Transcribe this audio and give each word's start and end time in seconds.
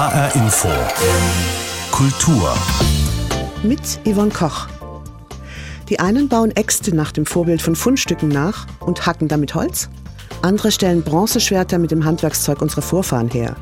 HR 0.00 0.34
Info. 0.34 0.68
Kultur. 1.92 2.54
Mit 3.62 4.00
Yvonne 4.06 4.30
Koch. 4.30 4.66
Die 5.90 6.00
einen 6.00 6.26
bauen 6.26 6.56
Äxte 6.56 6.96
nach 6.96 7.12
dem 7.12 7.26
Vorbild 7.26 7.60
von 7.60 7.76
Fundstücken 7.76 8.30
nach 8.30 8.66
und 8.80 9.04
hacken 9.04 9.28
damit 9.28 9.54
Holz. 9.54 9.90
Andere 10.40 10.72
stellen 10.72 11.02
Bronzeschwerter 11.02 11.78
mit 11.78 11.90
dem 11.90 12.06
Handwerkszeug 12.06 12.62
unserer 12.62 12.80
Vorfahren 12.80 13.28
her. 13.28 13.56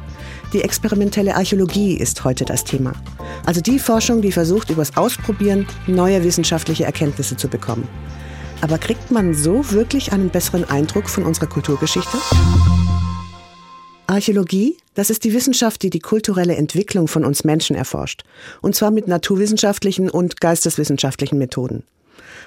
Die 0.53 0.63
experimentelle 0.63 1.35
Archäologie 1.35 1.95
ist 1.95 2.23
heute 2.23 2.45
das 2.45 2.63
Thema. 2.63 2.93
Also 3.45 3.61
die 3.61 3.81
Forschung, 3.81 4.23
die 4.23 4.31
versucht, 4.31 4.71
übers 4.71 4.97
Ausprobieren 4.97 5.67
neue 5.89 6.23
wissenschaftliche 6.23 6.85
Erkenntnisse 6.85 7.37
zu 7.37 7.49
bekommen. 7.49 7.89
Aber 8.61 8.79
kriegt 8.79 9.11
man 9.11 9.35
so 9.35 9.73
wirklich 9.73 10.13
einen 10.13 10.31
besseren 10.31 10.71
Eindruck 10.71 11.09
von 11.09 11.25
unserer 11.25 11.49
Kulturgeschichte? 11.49 12.17
Archäologie, 14.07 14.77
das 14.99 15.11
ist 15.11 15.23
die 15.23 15.33
Wissenschaft, 15.33 15.85
die 15.85 15.91
die 15.91 16.01
kulturelle 16.01 16.57
Entwicklung 16.57 17.07
von 17.07 17.25
uns 17.25 17.45
Menschen 17.45 17.77
erforscht. 17.77 18.25
Und 18.63 18.75
zwar 18.75 18.91
mit 18.91 19.07
naturwissenschaftlichen 19.07 20.11
und 20.11 20.41
geisteswissenschaftlichen 20.41 21.39
Methoden. 21.39 21.85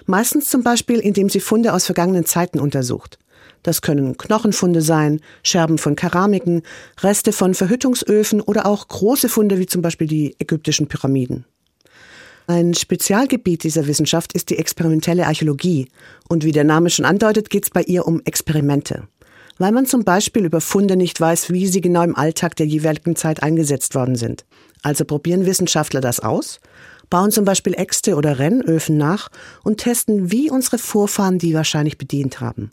Meistens 0.05 0.49
zum 0.49 0.61
Beispiel, 0.61 0.99
indem 0.99 1.29
sie 1.29 1.39
Funde 1.39 1.71
aus 1.71 1.85
vergangenen 1.85 2.25
Zeiten 2.25 2.59
untersucht. 2.59 3.19
Das 3.63 3.81
können 3.81 4.17
Knochenfunde 4.17 4.81
sein, 4.81 5.21
Scherben 5.43 5.77
von 5.77 5.95
Keramiken, 5.95 6.63
Reste 6.99 7.31
von 7.31 7.53
Verhüttungsöfen 7.53 8.41
oder 8.41 8.65
auch 8.65 8.85
große 8.85 9.29
Funde 9.29 9.57
wie 9.57 9.65
zum 9.65 9.81
Beispiel 9.81 10.07
die 10.07 10.35
ägyptischen 10.37 10.87
Pyramiden. 10.87 11.45
Ein 12.47 12.73
Spezialgebiet 12.73 13.63
dieser 13.63 13.87
Wissenschaft 13.87 14.33
ist 14.33 14.49
die 14.49 14.57
experimentelle 14.57 15.25
Archäologie. 15.25 15.87
Und 16.27 16.43
wie 16.43 16.51
der 16.51 16.65
Name 16.65 16.89
schon 16.89 17.05
andeutet, 17.05 17.49
geht 17.49 17.63
es 17.63 17.69
bei 17.69 17.83
ihr 17.83 18.05
um 18.05 18.21
Experimente. 18.25 19.07
Weil 19.61 19.73
man 19.73 19.85
zum 19.85 20.03
Beispiel 20.03 20.45
über 20.45 20.59
Funde 20.59 20.95
nicht 20.95 21.21
weiß, 21.21 21.51
wie 21.51 21.67
sie 21.67 21.81
genau 21.81 22.01
im 22.01 22.15
Alltag 22.15 22.55
der 22.55 22.65
jeweiligen 22.65 23.15
Zeit 23.15 23.43
eingesetzt 23.43 23.93
worden 23.93 24.15
sind. 24.15 24.43
Also 24.81 25.05
probieren 25.05 25.45
Wissenschaftler 25.45 26.01
das 26.01 26.19
aus, 26.19 26.59
bauen 27.11 27.29
zum 27.29 27.45
Beispiel 27.45 27.75
Äxte 27.75 28.15
oder 28.15 28.39
Rennöfen 28.39 28.97
nach 28.97 29.29
und 29.63 29.77
testen, 29.77 30.31
wie 30.31 30.49
unsere 30.49 30.79
Vorfahren 30.79 31.37
die 31.37 31.53
wahrscheinlich 31.53 31.99
bedient 31.99 32.41
haben. 32.41 32.71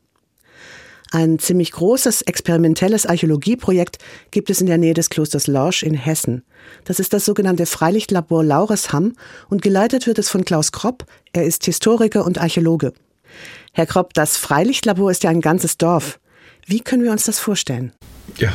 Ein 1.11 1.39
ziemlich 1.39 1.73
großes 1.73 2.23
experimentelles 2.23 3.05
Archäologieprojekt 3.05 3.99
gibt 4.31 4.49
es 4.49 4.63
in 4.63 4.67
der 4.67 4.79
Nähe 4.79 4.95
des 4.95 5.11
Klosters 5.11 5.47
Lorsch 5.47 5.83
in 5.83 5.93
Hessen. 5.93 6.43
Das 6.87 7.01
ist 7.01 7.13
das 7.13 7.27
sogenannte 7.27 7.67
Freilichtlabor 7.67 8.43
Lauresham 8.43 9.13
und 9.51 9.61
geleitet 9.61 10.07
wird 10.07 10.19
es 10.19 10.31
von 10.31 10.47
Klaus 10.47 10.73
Kropp. 10.73 11.05
Er 11.35 11.45
ist 11.45 11.67
Historiker 11.67 12.25
und 12.25 12.41
Archäologe. 12.41 12.95
Herr 13.75 13.85
Kropp, 13.85 14.15
das 14.15 14.39
Freilichtlabor 14.39 15.11
ist 15.11 15.23
ja 15.23 15.29
ein 15.29 15.43
ganzes 15.43 15.77
Dorf. 15.77 16.19
Wie 16.69 16.81
können 16.81 17.03
wir 17.03 17.13
uns 17.13 17.25
das 17.25 17.39
vorstellen? 17.39 17.93
Ja, 18.37 18.53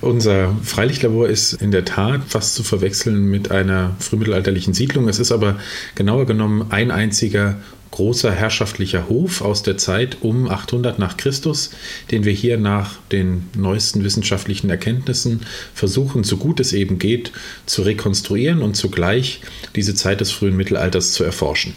unser 0.00 0.56
Freilichtlabor 0.62 1.28
ist 1.28 1.54
in 1.54 1.72
der 1.72 1.84
Tat 1.84 2.20
fast 2.28 2.54
zu 2.54 2.62
verwechseln 2.62 3.28
mit 3.28 3.50
einer 3.50 3.96
frühmittelalterlichen 3.98 4.74
Siedlung. 4.74 5.08
Es 5.08 5.18
ist 5.18 5.32
aber 5.32 5.58
genauer 5.96 6.26
genommen 6.26 6.70
ein 6.70 6.92
einziger 6.92 7.56
großer 7.90 8.30
herrschaftlicher 8.30 9.08
Hof 9.08 9.40
aus 9.40 9.64
der 9.64 9.76
Zeit 9.76 10.18
um 10.20 10.48
800 10.48 11.00
nach 11.00 11.16
Christus, 11.16 11.70
den 12.12 12.24
wir 12.24 12.32
hier 12.32 12.58
nach 12.58 12.94
den 13.10 13.48
neuesten 13.56 14.04
wissenschaftlichen 14.04 14.70
Erkenntnissen 14.70 15.40
versuchen, 15.74 16.22
so 16.22 16.36
gut 16.36 16.60
es 16.60 16.72
eben 16.72 17.00
geht, 17.00 17.32
zu 17.66 17.82
rekonstruieren 17.82 18.62
und 18.62 18.76
zugleich 18.76 19.40
diese 19.74 19.96
Zeit 19.96 20.20
des 20.20 20.30
frühen 20.30 20.56
Mittelalters 20.56 21.10
zu 21.10 21.24
erforschen. 21.24 21.74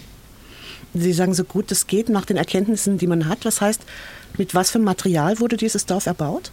Sie 0.93 1.13
sagen, 1.13 1.33
so 1.33 1.45
gut 1.45 1.71
es 1.71 1.87
geht 1.87 2.09
nach 2.09 2.25
den 2.25 2.37
Erkenntnissen, 2.37 2.97
die 2.97 3.07
man 3.07 3.29
hat. 3.29 3.45
Was 3.45 3.61
heißt, 3.61 3.81
mit 4.37 4.55
was 4.55 4.71
für 4.71 4.79
Material 4.79 5.39
wurde 5.39 5.57
dieses 5.57 5.85
Dorf 5.85 6.05
erbaut? 6.05 6.51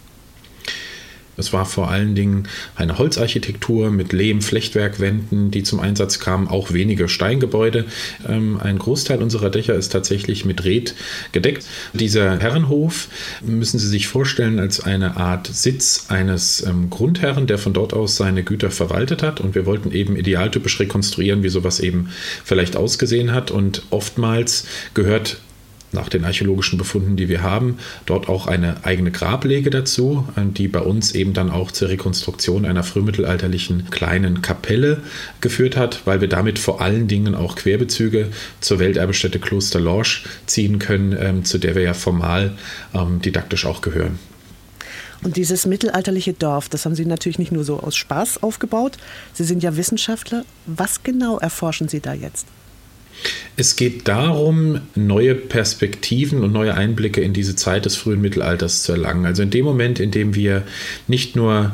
Es 1.38 1.52
war 1.52 1.64
vor 1.64 1.88
allen 1.88 2.14
Dingen 2.14 2.48
eine 2.74 2.98
Holzarchitektur 2.98 3.90
mit 3.90 4.12
Lehm-Flechtwerkwänden, 4.12 5.50
die 5.52 5.62
zum 5.62 5.78
Einsatz 5.78 6.18
kamen, 6.18 6.48
auch 6.48 6.72
wenige 6.72 7.08
Steingebäude. 7.08 7.86
Ähm, 8.28 8.58
ein 8.60 8.78
Großteil 8.78 9.22
unserer 9.22 9.48
Dächer 9.48 9.74
ist 9.74 9.90
tatsächlich 9.90 10.44
mit 10.44 10.64
Red 10.64 10.94
gedeckt. 11.30 11.64
Dieser 11.92 12.38
Herrenhof 12.40 13.08
müssen 13.40 13.78
Sie 13.78 13.86
sich 13.86 14.08
vorstellen 14.08 14.58
als 14.58 14.80
eine 14.80 15.16
Art 15.16 15.46
Sitz 15.46 16.06
eines 16.08 16.66
ähm, 16.66 16.90
Grundherren, 16.90 17.46
der 17.46 17.58
von 17.58 17.72
dort 17.72 17.94
aus 17.94 18.16
seine 18.16 18.42
Güter 18.42 18.72
verwaltet 18.72 19.22
hat. 19.22 19.40
Und 19.40 19.54
wir 19.54 19.64
wollten 19.64 19.92
eben 19.92 20.16
idealtypisch 20.16 20.80
rekonstruieren, 20.80 21.44
wie 21.44 21.48
sowas 21.50 21.78
eben 21.78 22.10
vielleicht 22.44 22.76
ausgesehen 22.76 23.32
hat. 23.32 23.52
Und 23.52 23.82
oftmals 23.90 24.66
gehört 24.92 25.38
nach 25.92 26.08
den 26.08 26.24
archäologischen 26.24 26.78
Befunden, 26.78 27.16
die 27.16 27.28
wir 27.28 27.42
haben, 27.42 27.78
dort 28.06 28.28
auch 28.28 28.46
eine 28.46 28.84
eigene 28.84 29.10
Grablege 29.10 29.70
dazu, 29.70 30.26
äh, 30.36 30.42
die 30.44 30.68
bei 30.68 30.80
uns 30.80 31.12
eben 31.12 31.32
dann 31.32 31.50
auch 31.50 31.70
zur 31.70 31.88
Rekonstruktion 31.88 32.64
einer 32.64 32.82
frühmittelalterlichen 32.82 33.90
kleinen 33.90 34.42
Kapelle 34.42 35.02
geführt 35.40 35.76
hat, 35.76 36.02
weil 36.04 36.20
wir 36.20 36.28
damit 36.28 36.58
vor 36.58 36.80
allen 36.80 37.08
Dingen 37.08 37.34
auch 37.34 37.56
Querbezüge 37.56 38.28
zur 38.60 38.78
Welterbestätte 38.78 39.38
Kloster 39.38 39.80
Lorsch 39.80 40.24
ziehen 40.46 40.78
können, 40.78 41.16
ähm, 41.18 41.44
zu 41.44 41.58
der 41.58 41.74
wir 41.74 41.82
ja 41.82 41.94
formal 41.94 42.52
ähm, 42.94 43.20
didaktisch 43.20 43.66
auch 43.66 43.80
gehören. 43.80 44.18
Und 45.22 45.36
dieses 45.36 45.66
mittelalterliche 45.66 46.32
Dorf, 46.32 46.68
das 46.68 46.84
haben 46.84 46.94
Sie 46.94 47.04
natürlich 47.04 47.38
nicht 47.38 47.50
nur 47.50 47.64
so 47.64 47.80
aus 47.80 47.96
Spaß 47.96 48.42
aufgebaut. 48.42 48.96
Sie 49.32 49.44
sind 49.44 49.62
ja 49.62 49.76
Wissenschaftler. 49.76 50.44
Was 50.66 51.02
genau 51.02 51.38
erforschen 51.38 51.88
Sie 51.88 52.00
da 52.00 52.12
jetzt? 52.12 52.46
Es 53.56 53.74
geht 53.74 54.06
darum, 54.06 54.80
neue 54.94 55.34
Perspektiven 55.34 56.44
und 56.44 56.52
neue 56.52 56.74
Einblicke 56.74 57.20
in 57.20 57.32
diese 57.32 57.56
Zeit 57.56 57.86
des 57.86 57.96
frühen 57.96 58.20
Mittelalters 58.20 58.84
zu 58.84 58.92
erlangen. 58.92 59.26
Also 59.26 59.42
in 59.42 59.50
dem 59.50 59.64
Moment, 59.64 59.98
in 59.98 60.12
dem 60.12 60.34
wir 60.36 60.62
nicht 61.08 61.34
nur 61.34 61.72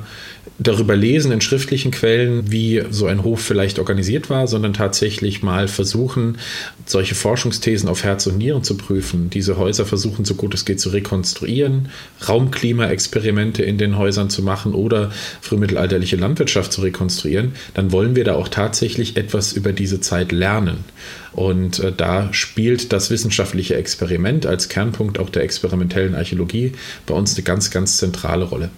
darüber 0.59 0.94
lesen 0.94 1.32
in 1.32 1.41
schriftlichen 1.41 1.91
Quellen, 1.91 2.50
wie 2.53 2.82
so 2.91 3.06
ein 3.06 3.25
Hof 3.25 3.41
vielleicht 3.41 3.78
organisiert 3.78 4.31
war, 4.31 4.47
sondern 4.47 4.72
tatsächlich 4.72 5.42
mal 5.42 5.66
versuchen, 5.66 6.38
solche 6.87 7.16
Forschungsthesen 7.16 7.88
auf 7.88 8.04
Herz 8.04 8.26
und 8.26 8.38
Nieren 8.38 8.62
zu 8.62 8.76
prüfen, 8.76 9.31
diese 9.31 9.56
Häuser 9.56 9.84
versuchen, 9.84 10.25
so 10.25 10.34
gut 10.34 10.54
es 10.54 10.64
geht, 10.64 10.81
zu 10.81 10.91
rekonstruieren, 10.91 11.88
Raumklimaexperimente 12.28 13.64
in 13.64 13.78
den 13.78 13.98
Häusern 13.98 14.31
zu 14.31 14.43
machen 14.43 14.75
oder 14.75 15.10
frühmittelalterliche 15.41 16.16
Landwirtschaft 16.16 16.72
zu 16.72 16.82
rekonstruieren, 16.82 17.53
dann 17.75 17.91
wollen 17.91 18.14
wir 18.14 18.25
da 18.25 18.34
auch 18.34 18.48
tatsächlich 18.48 19.16
etwas 19.16 19.54
über 19.54 19.72
diese 19.72 20.00
Zeit 20.00 20.31
lernen. 20.31 20.84
Und 21.32 21.81
äh, 21.81 21.93
da 21.94 22.32
spielt 22.32 22.93
das 22.93 23.10
wissenschaftliche 23.10 23.75
Experiment 23.75 24.47
als 24.47 24.69
Kernpunkt 24.69 25.19
auch 25.19 25.31
der 25.31 25.43
experimentellen 25.43 26.14
Archäologie 26.14 26.72
bei 27.06 27.14
uns 27.14 27.34
eine 27.34 27.43
ganz, 27.43 27.72
ganz 27.72 27.97
zentrale 27.97 28.44
Rolle. 28.44 28.70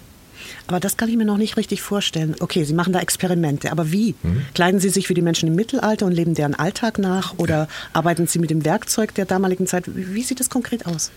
Aber 0.67 0.79
das 0.79 0.97
kann 0.97 1.09
ich 1.09 1.15
mir 1.15 1.25
noch 1.25 1.37
nicht 1.37 1.57
richtig 1.57 1.81
vorstellen. 1.81 2.35
Okay, 2.39 2.63
Sie 2.63 2.73
machen 2.73 2.93
da 2.93 2.99
Experimente, 2.99 3.71
aber 3.71 3.91
wie? 3.91 4.15
Mhm. 4.21 4.41
Kleiden 4.53 4.79
Sie 4.79 4.89
sich 4.89 5.09
wie 5.09 5.13
die 5.13 5.21
Menschen 5.21 5.47
im 5.47 5.55
Mittelalter 5.55 6.05
und 6.05 6.11
leben 6.11 6.33
deren 6.33 6.55
Alltag 6.55 6.99
nach 6.99 7.37
oder 7.37 7.55
ja. 7.55 7.67
arbeiten 7.93 8.27
Sie 8.27 8.39
mit 8.39 8.49
dem 8.49 8.65
Werkzeug 8.65 9.13
der 9.15 9.25
damaligen 9.25 9.65
Zeit? 9.65 9.85
Wie 9.87 10.23
sieht 10.23 10.39
das 10.39 10.49
konkret 10.49 10.85
aus? 10.85 11.11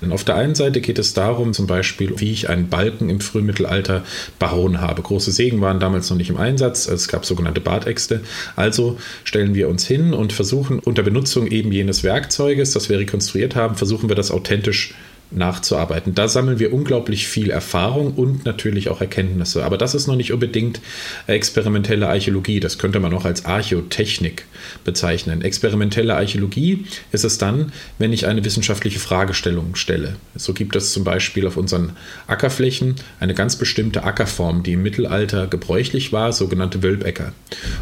Denn 0.00 0.12
auf 0.12 0.22
der 0.24 0.36
einen 0.36 0.54
Seite 0.54 0.80
geht 0.80 0.98
es 0.98 1.14
darum, 1.14 1.52
zum 1.52 1.66
Beispiel, 1.66 2.14
wie 2.20 2.32
ich 2.32 2.48
einen 2.48 2.68
Balken 2.68 3.10
im 3.10 3.20
Frühmittelalter 3.20 4.04
bauen 4.38 4.80
habe. 4.80 5.02
Große 5.02 5.32
Sägen 5.32 5.60
waren 5.60 5.80
damals 5.80 6.08
noch 6.10 6.16
nicht 6.16 6.30
im 6.30 6.36
Einsatz, 6.36 6.86
es 6.86 7.08
gab 7.08 7.26
sogenannte 7.26 7.60
Bartäxte. 7.60 8.20
Also 8.54 8.98
stellen 9.24 9.54
wir 9.54 9.68
uns 9.68 9.86
hin 9.86 10.14
und 10.14 10.32
versuchen 10.32 10.78
unter 10.78 11.02
Benutzung 11.02 11.48
eben 11.48 11.72
jenes 11.72 12.04
Werkzeuges, 12.04 12.72
das 12.72 12.88
wir 12.88 12.98
rekonstruiert 12.98 13.56
haben, 13.56 13.76
versuchen 13.76 14.08
wir 14.08 14.16
das 14.16 14.30
authentisch 14.30 14.90
zu 14.90 15.11
nachzuarbeiten. 15.36 16.14
Da 16.14 16.28
sammeln 16.28 16.58
wir 16.58 16.72
unglaublich 16.72 17.26
viel 17.26 17.50
Erfahrung 17.50 18.14
und 18.14 18.44
natürlich 18.44 18.88
auch 18.88 19.00
Erkenntnisse. 19.00 19.64
Aber 19.64 19.78
das 19.78 19.94
ist 19.94 20.06
noch 20.06 20.16
nicht 20.16 20.32
unbedingt 20.32 20.80
experimentelle 21.26 22.08
Archäologie. 22.08 22.60
Das 22.60 22.78
könnte 22.78 23.00
man 23.00 23.12
auch 23.14 23.24
als 23.24 23.44
Archäotechnik 23.44 24.44
bezeichnen. 24.84 25.42
Experimentelle 25.42 26.16
Archäologie 26.16 26.86
ist 27.12 27.24
es 27.24 27.38
dann, 27.38 27.72
wenn 27.98 28.12
ich 28.12 28.26
eine 28.26 28.44
wissenschaftliche 28.44 28.98
Fragestellung 28.98 29.74
stelle. 29.74 30.16
So 30.34 30.52
gibt 30.54 30.76
es 30.76 30.92
zum 30.92 31.04
Beispiel 31.04 31.46
auf 31.46 31.56
unseren 31.56 31.92
Ackerflächen 32.26 32.96
eine 33.20 33.34
ganz 33.34 33.56
bestimmte 33.56 34.04
Ackerform, 34.04 34.62
die 34.62 34.72
im 34.72 34.82
Mittelalter 34.82 35.46
gebräuchlich 35.46 36.12
war, 36.12 36.32
sogenannte 36.32 36.82
Wölbäcker. 36.82 37.32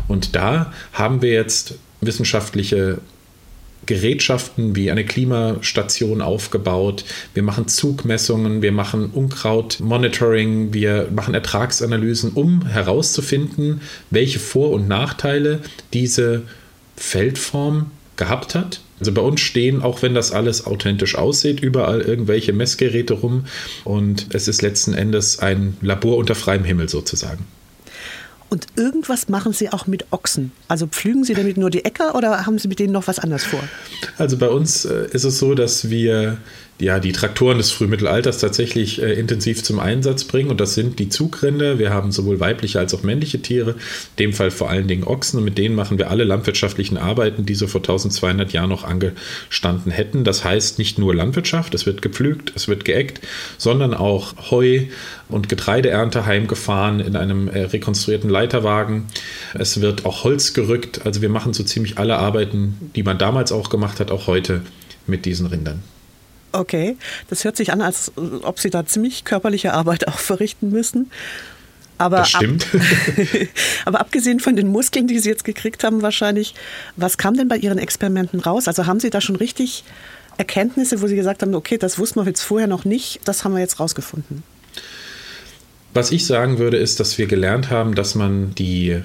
Und 0.08 0.36
da 0.36 0.72
haben 0.92 1.22
wir 1.22 1.32
jetzt 1.32 1.74
wissenschaftliche 2.00 2.98
Gerätschaften 3.90 4.76
wie 4.76 4.88
eine 4.92 5.04
Klimastation 5.04 6.22
aufgebaut. 6.22 7.04
Wir 7.34 7.42
machen 7.42 7.66
Zugmessungen, 7.66 8.62
wir 8.62 8.70
machen 8.70 9.10
Unkrautmonitoring, 9.10 10.72
wir 10.72 11.08
machen 11.12 11.34
Ertragsanalysen, 11.34 12.30
um 12.34 12.64
herauszufinden, 12.66 13.80
welche 14.10 14.38
Vor- 14.38 14.70
und 14.70 14.86
Nachteile 14.86 15.58
diese 15.92 16.42
Feldform 16.96 17.90
gehabt 18.14 18.54
hat. 18.54 18.80
Also 19.00 19.10
bei 19.10 19.22
uns 19.22 19.40
stehen, 19.40 19.82
auch 19.82 20.02
wenn 20.02 20.14
das 20.14 20.30
alles 20.30 20.66
authentisch 20.66 21.16
aussieht, 21.16 21.58
überall 21.58 22.00
irgendwelche 22.00 22.52
Messgeräte 22.52 23.14
rum 23.14 23.46
und 23.82 24.28
es 24.32 24.46
ist 24.46 24.62
letzten 24.62 24.94
Endes 24.94 25.40
ein 25.40 25.76
Labor 25.80 26.16
unter 26.16 26.36
freiem 26.36 26.62
Himmel 26.62 26.88
sozusagen. 26.88 27.44
Und 28.50 28.66
irgendwas 28.74 29.28
machen 29.28 29.52
Sie 29.52 29.70
auch 29.70 29.86
mit 29.86 30.06
Ochsen. 30.10 30.50
Also 30.66 30.88
pflügen 30.88 31.22
Sie 31.22 31.34
damit 31.34 31.56
nur 31.56 31.70
die 31.70 31.84
Äcker 31.84 32.16
oder 32.16 32.46
haben 32.46 32.58
Sie 32.58 32.66
mit 32.66 32.80
denen 32.80 32.92
noch 32.92 33.06
was 33.06 33.20
anderes 33.20 33.44
vor? 33.44 33.62
Also 34.18 34.36
bei 34.36 34.48
uns 34.48 34.84
äh, 34.84 35.06
ist 35.12 35.22
es 35.24 35.38
so, 35.38 35.54
dass 35.54 35.88
wir 35.88 36.36
ja, 36.80 36.98
die 36.98 37.12
Traktoren 37.12 37.58
des 37.58 37.70
Frühmittelalters 37.70 38.38
tatsächlich 38.38 39.02
äh, 39.02 39.12
intensiv 39.12 39.62
zum 39.62 39.78
Einsatz 39.78 40.24
bringen. 40.24 40.50
Und 40.50 40.60
das 40.60 40.74
sind 40.74 40.98
die 40.98 41.08
Zugrinde. 41.08 41.78
Wir 41.78 41.90
haben 41.90 42.10
sowohl 42.10 42.40
weibliche 42.40 42.78
als 42.78 42.94
auch 42.94 43.02
männliche 43.02 43.42
Tiere, 43.42 43.72
in 43.72 43.76
dem 44.18 44.32
Fall 44.32 44.50
vor 44.50 44.70
allen 44.70 44.88
Dingen 44.88 45.04
Ochsen. 45.04 45.38
Und 45.38 45.44
mit 45.44 45.58
denen 45.58 45.74
machen 45.74 45.98
wir 45.98 46.10
alle 46.10 46.24
landwirtschaftlichen 46.24 46.96
Arbeiten, 46.96 47.44
die 47.44 47.54
so 47.54 47.66
vor 47.66 47.80
1200 47.80 48.52
Jahren 48.52 48.70
noch 48.70 48.84
angestanden 48.84 49.92
hätten. 49.92 50.24
Das 50.24 50.44
heißt 50.44 50.78
nicht 50.78 50.98
nur 50.98 51.14
Landwirtschaft, 51.14 51.74
es 51.74 51.86
wird 51.86 52.02
gepflügt, 52.02 52.52
es 52.56 52.66
wird 52.66 52.84
geeckt, 52.84 53.20
sondern 53.58 53.94
auch 53.94 54.50
Heu 54.50 54.86
und 55.28 55.48
Getreideernte 55.48 56.26
heimgefahren 56.26 57.00
in 57.00 57.16
einem 57.16 57.48
äh, 57.48 57.62
rekonstruierten 57.62 58.30
Leiterwagen. 58.30 59.06
Es 59.54 59.80
wird 59.80 60.06
auch 60.06 60.24
Holz 60.24 60.54
gerückt. 60.54 61.04
Also 61.04 61.22
wir 61.22 61.28
machen 61.28 61.52
so 61.52 61.62
ziemlich 61.62 61.98
alle 61.98 62.16
Arbeiten, 62.16 62.90
die 62.96 63.02
man 63.02 63.18
damals 63.18 63.52
auch 63.52 63.68
gemacht 63.68 64.00
hat, 64.00 64.10
auch 64.10 64.26
heute 64.26 64.62
mit 65.06 65.24
diesen 65.26 65.46
Rindern. 65.46 65.82
Okay, 66.52 66.96
das 67.28 67.44
hört 67.44 67.56
sich 67.56 67.72
an, 67.72 67.80
als 67.80 68.12
ob 68.16 68.58
Sie 68.58 68.70
da 68.70 68.84
ziemlich 68.84 69.24
körperliche 69.24 69.72
Arbeit 69.72 70.08
auch 70.08 70.18
verrichten 70.18 70.70
müssen. 70.70 71.10
Aber 71.98 72.18
das 72.18 72.30
stimmt. 72.30 72.66
Ab, 72.74 72.80
aber 73.84 74.00
abgesehen 74.00 74.40
von 74.40 74.56
den 74.56 74.68
Muskeln, 74.68 75.06
die 75.06 75.18
Sie 75.18 75.28
jetzt 75.28 75.44
gekriegt 75.44 75.84
haben, 75.84 76.00
wahrscheinlich, 76.00 76.54
was 76.96 77.18
kam 77.18 77.34
denn 77.34 77.46
bei 77.46 77.58
Ihren 77.58 77.78
Experimenten 77.78 78.40
raus? 78.40 78.68
Also 78.68 78.86
haben 78.86 79.00
Sie 79.00 79.10
da 79.10 79.20
schon 79.20 79.36
richtig 79.36 79.84
Erkenntnisse, 80.38 81.02
wo 81.02 81.06
Sie 81.06 81.16
gesagt 81.16 81.42
haben, 81.42 81.54
okay, 81.54 81.76
das 81.76 81.98
wussten 81.98 82.18
wir 82.20 82.24
jetzt 82.24 82.40
vorher 82.40 82.68
noch 82.68 82.86
nicht, 82.86 83.20
das 83.26 83.44
haben 83.44 83.52
wir 83.52 83.60
jetzt 83.60 83.78
rausgefunden? 83.78 84.42
Was 85.92 86.10
ich 86.10 86.26
sagen 86.26 86.58
würde, 86.58 86.78
ist, 86.78 87.00
dass 87.00 87.18
wir 87.18 87.26
gelernt 87.26 87.68
haben, 87.68 87.94
dass 87.94 88.14
man 88.14 88.54
die 88.54 89.02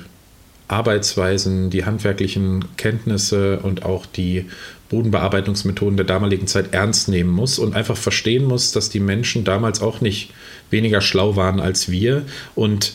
Arbeitsweisen, 0.68 1.70
die 1.70 1.84
handwerklichen 1.84 2.66
Kenntnisse 2.78 3.60
und 3.60 3.84
auch 3.84 4.06
die 4.06 4.50
Bodenbearbeitungsmethoden 4.90 5.98
der 5.98 6.06
damaligen 6.06 6.48
Zeit 6.48 6.74
ernst 6.74 7.10
nehmen 7.10 7.32
muss 7.32 7.60
und 7.60 7.76
einfach 7.76 7.98
verstehen 7.98 8.46
muss, 8.46 8.72
dass 8.72 8.90
die 8.90 9.00
Menschen 9.00 9.44
damals 9.44 9.82
auch 9.82 10.02
nicht 10.02 10.32
weniger 10.70 11.02
schlau 11.02 11.36
waren 11.36 11.60
als 11.60 11.90
wir 11.90 12.24
und 12.54 12.94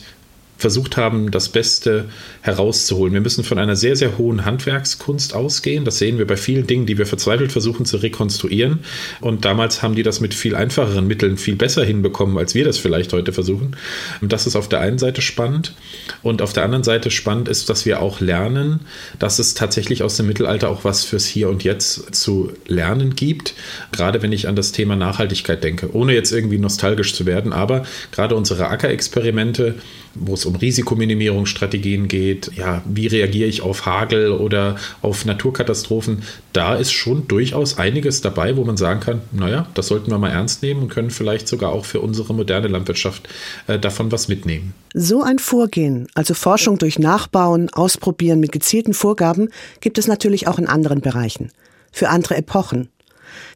versucht 0.61 0.95
haben, 0.95 1.31
das 1.31 1.49
Beste 1.49 2.05
herauszuholen. 2.41 3.13
Wir 3.13 3.21
müssen 3.21 3.43
von 3.43 3.57
einer 3.57 3.75
sehr, 3.75 3.95
sehr 3.95 4.17
hohen 4.17 4.45
Handwerkskunst 4.45 5.33
ausgehen. 5.33 5.83
Das 5.85 5.97
sehen 5.97 6.19
wir 6.19 6.27
bei 6.27 6.37
vielen 6.37 6.67
Dingen, 6.67 6.85
die 6.85 6.97
wir 6.97 7.05
verzweifelt 7.05 7.51
versuchen 7.51 7.85
zu 7.85 7.97
rekonstruieren. 7.97 8.79
Und 9.19 9.43
damals 9.43 9.81
haben 9.81 9.95
die 9.95 10.03
das 10.03 10.21
mit 10.21 10.33
viel 10.33 10.55
einfacheren 10.55 11.07
Mitteln 11.07 11.37
viel 11.37 11.55
besser 11.55 11.83
hinbekommen, 11.83 12.37
als 12.37 12.53
wir 12.53 12.63
das 12.63 12.77
vielleicht 12.77 13.11
heute 13.11 13.33
versuchen. 13.33 13.75
Und 14.21 14.31
das 14.31 14.47
ist 14.47 14.55
auf 14.55 14.69
der 14.69 14.79
einen 14.81 14.99
Seite 14.99 15.21
spannend. 15.21 15.73
Und 16.21 16.41
auf 16.41 16.53
der 16.53 16.63
anderen 16.63 16.83
Seite 16.83 17.09
spannend 17.09 17.49
ist, 17.49 17.69
dass 17.69 17.85
wir 17.85 18.01
auch 18.01 18.19
lernen, 18.19 18.81
dass 19.17 19.39
es 19.39 19.55
tatsächlich 19.55 20.03
aus 20.03 20.15
dem 20.15 20.27
Mittelalter 20.27 20.69
auch 20.69 20.83
was 20.83 21.03
fürs 21.03 21.25
Hier 21.25 21.49
und 21.49 21.63
Jetzt 21.63 22.13
zu 22.15 22.51
lernen 22.67 23.15
gibt. 23.15 23.55
Gerade 23.91 24.21
wenn 24.21 24.31
ich 24.31 24.47
an 24.47 24.55
das 24.55 24.71
Thema 24.71 24.95
Nachhaltigkeit 24.95 25.63
denke, 25.63 25.93
ohne 25.95 26.13
jetzt 26.13 26.31
irgendwie 26.31 26.59
nostalgisch 26.59 27.15
zu 27.15 27.25
werden. 27.25 27.51
Aber 27.51 27.83
gerade 28.11 28.35
unsere 28.35 28.67
Ackerexperimente, 28.67 29.75
wo 30.13 30.35
es 30.35 30.45
um 30.45 30.50
Risikominimierungsstrategien 30.55 32.07
geht, 32.07 32.51
ja, 32.55 32.81
wie 32.85 33.07
reagiere 33.07 33.47
ich 33.47 33.61
auf 33.61 33.85
Hagel 33.85 34.31
oder 34.31 34.75
auf 35.01 35.25
Naturkatastrophen, 35.25 36.23
da 36.53 36.75
ist 36.75 36.91
schon 36.91 37.27
durchaus 37.27 37.77
einiges 37.77 38.21
dabei, 38.21 38.57
wo 38.57 38.63
man 38.63 38.77
sagen 38.77 38.99
kann, 38.99 39.21
naja, 39.31 39.67
das 39.73 39.87
sollten 39.87 40.11
wir 40.11 40.17
mal 40.17 40.31
ernst 40.31 40.63
nehmen 40.63 40.83
und 40.83 40.89
können 40.89 41.09
vielleicht 41.09 41.47
sogar 41.47 41.71
auch 41.71 41.85
für 41.85 42.01
unsere 42.01 42.33
moderne 42.33 42.67
Landwirtschaft 42.67 43.27
äh, 43.67 43.79
davon 43.79 44.11
was 44.11 44.27
mitnehmen. 44.27 44.73
So 44.93 45.23
ein 45.23 45.39
Vorgehen, 45.39 46.07
also 46.15 46.33
Forschung 46.33 46.77
durch 46.77 46.99
Nachbauen, 46.99 47.69
Ausprobieren 47.71 48.39
mit 48.39 48.51
gezielten 48.51 48.93
Vorgaben, 48.93 49.49
gibt 49.79 49.97
es 49.97 50.07
natürlich 50.07 50.47
auch 50.47 50.59
in 50.59 50.67
anderen 50.67 51.01
Bereichen. 51.01 51.51
Für 51.91 52.09
andere 52.09 52.37
Epochen, 52.37 52.89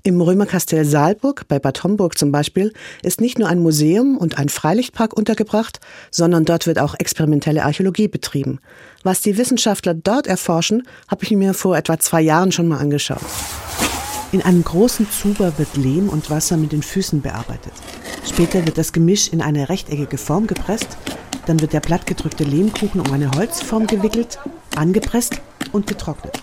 im 0.03 0.21
Römerkastell 0.21 0.85
Saalburg 0.85 1.47
bei 1.47 1.59
Bad 1.59 1.83
Homburg 1.83 2.17
zum 2.17 2.31
Beispiel 2.31 2.73
ist 3.03 3.21
nicht 3.21 3.39
nur 3.39 3.47
ein 3.47 3.59
Museum 3.59 4.17
und 4.17 4.37
ein 4.37 4.49
Freilichtpark 4.49 5.13
untergebracht, 5.13 5.79
sondern 6.11 6.45
dort 6.45 6.67
wird 6.67 6.79
auch 6.79 6.95
experimentelle 6.97 7.63
Archäologie 7.63 8.07
betrieben. 8.07 8.59
Was 9.03 9.21
die 9.21 9.37
Wissenschaftler 9.37 9.93
dort 9.93 10.27
erforschen, 10.27 10.87
habe 11.07 11.23
ich 11.23 11.31
mir 11.31 11.53
vor 11.53 11.77
etwa 11.77 11.99
zwei 11.99 12.21
Jahren 12.21 12.51
schon 12.51 12.67
mal 12.67 12.79
angeschaut. 12.79 13.21
In 14.31 14.41
einem 14.41 14.63
großen 14.63 15.07
Zuber 15.11 15.57
wird 15.57 15.77
Lehm 15.77 16.09
und 16.09 16.29
Wasser 16.29 16.57
mit 16.57 16.71
den 16.71 16.83
Füßen 16.83 17.21
bearbeitet. 17.21 17.73
Später 18.27 18.65
wird 18.65 18.77
das 18.77 18.91
Gemisch 18.91 19.29
in 19.29 19.41
eine 19.41 19.69
rechteckige 19.69 20.17
Form 20.17 20.47
gepresst, 20.47 20.97
dann 21.45 21.61
wird 21.61 21.73
der 21.73 21.79
plattgedrückte 21.79 22.43
Lehmkuchen 22.43 22.99
um 22.99 23.13
eine 23.13 23.31
Holzform 23.31 23.87
gewickelt, 23.87 24.39
angepresst 24.75 25.39
und 25.71 25.87
getrocknet. 25.87 26.41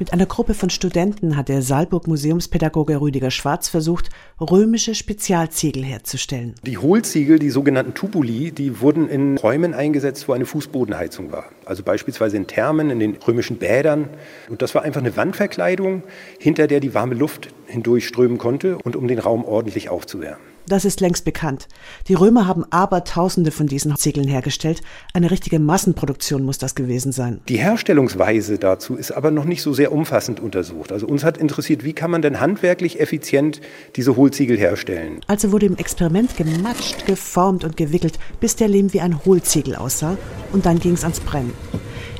Mit 0.00 0.14
einer 0.14 0.24
Gruppe 0.24 0.54
von 0.54 0.70
Studenten 0.70 1.36
hat 1.36 1.50
der 1.50 1.60
Saalburg 1.60 2.08
Museumspädagoge 2.08 3.02
Rüdiger 3.02 3.30
Schwarz 3.30 3.68
versucht, 3.68 4.08
römische 4.40 4.94
Spezialziegel 4.94 5.84
herzustellen. 5.84 6.54
Die 6.64 6.78
Hohlziegel, 6.78 7.38
die 7.38 7.50
sogenannten 7.50 7.92
Tubuli, 7.92 8.50
die 8.50 8.80
wurden 8.80 9.10
in 9.10 9.36
Räumen 9.36 9.74
eingesetzt, 9.74 10.26
wo 10.26 10.32
eine 10.32 10.46
Fußbodenheizung 10.46 11.32
war. 11.32 11.50
Also 11.66 11.82
beispielsweise 11.82 12.38
in 12.38 12.46
Thermen, 12.46 12.88
in 12.88 12.98
den 12.98 13.16
römischen 13.16 13.58
Bädern. 13.58 14.08
Und 14.48 14.62
das 14.62 14.74
war 14.74 14.84
einfach 14.84 15.02
eine 15.02 15.18
Wandverkleidung, 15.18 16.02
hinter 16.38 16.66
der 16.66 16.80
die 16.80 16.94
warme 16.94 17.14
Luft 17.14 17.48
hindurchströmen 17.66 18.38
konnte 18.38 18.78
und 18.78 18.96
um 18.96 19.06
den 19.06 19.18
Raum 19.18 19.44
ordentlich 19.44 19.90
aufzuwärmen. 19.90 20.49
Das 20.70 20.84
ist 20.84 21.00
längst 21.00 21.24
bekannt. 21.24 21.66
Die 22.06 22.14
Römer 22.14 22.46
haben 22.46 22.64
Abertausende 22.70 23.50
von 23.50 23.66
diesen 23.66 23.96
Ziegeln 23.96 24.28
hergestellt. 24.28 24.82
Eine 25.12 25.32
richtige 25.32 25.58
Massenproduktion 25.58 26.44
muss 26.44 26.58
das 26.58 26.76
gewesen 26.76 27.10
sein. 27.10 27.40
Die 27.48 27.56
Herstellungsweise 27.56 28.56
dazu 28.56 28.94
ist 28.94 29.10
aber 29.10 29.32
noch 29.32 29.46
nicht 29.46 29.62
so 29.62 29.72
sehr 29.72 29.90
umfassend 29.90 30.38
untersucht. 30.38 30.92
Also 30.92 31.08
uns 31.08 31.24
hat 31.24 31.38
interessiert, 31.38 31.82
wie 31.82 31.92
kann 31.92 32.12
man 32.12 32.22
denn 32.22 32.38
handwerklich 32.38 33.00
effizient 33.00 33.60
diese 33.96 34.14
Hohlziegel 34.14 34.56
herstellen? 34.56 35.22
Also 35.26 35.50
wurde 35.50 35.66
im 35.66 35.76
Experiment 35.76 36.36
gematscht, 36.36 37.04
geformt 37.04 37.64
und 37.64 37.76
gewickelt, 37.76 38.20
bis 38.38 38.54
der 38.54 38.68
Lehm 38.68 38.92
wie 38.92 39.00
ein 39.00 39.24
Hohlziegel 39.24 39.74
aussah. 39.74 40.16
Und 40.52 40.66
dann 40.66 40.78
ging 40.78 40.92
es 40.92 41.02
ans 41.02 41.18
Brennen. 41.18 41.52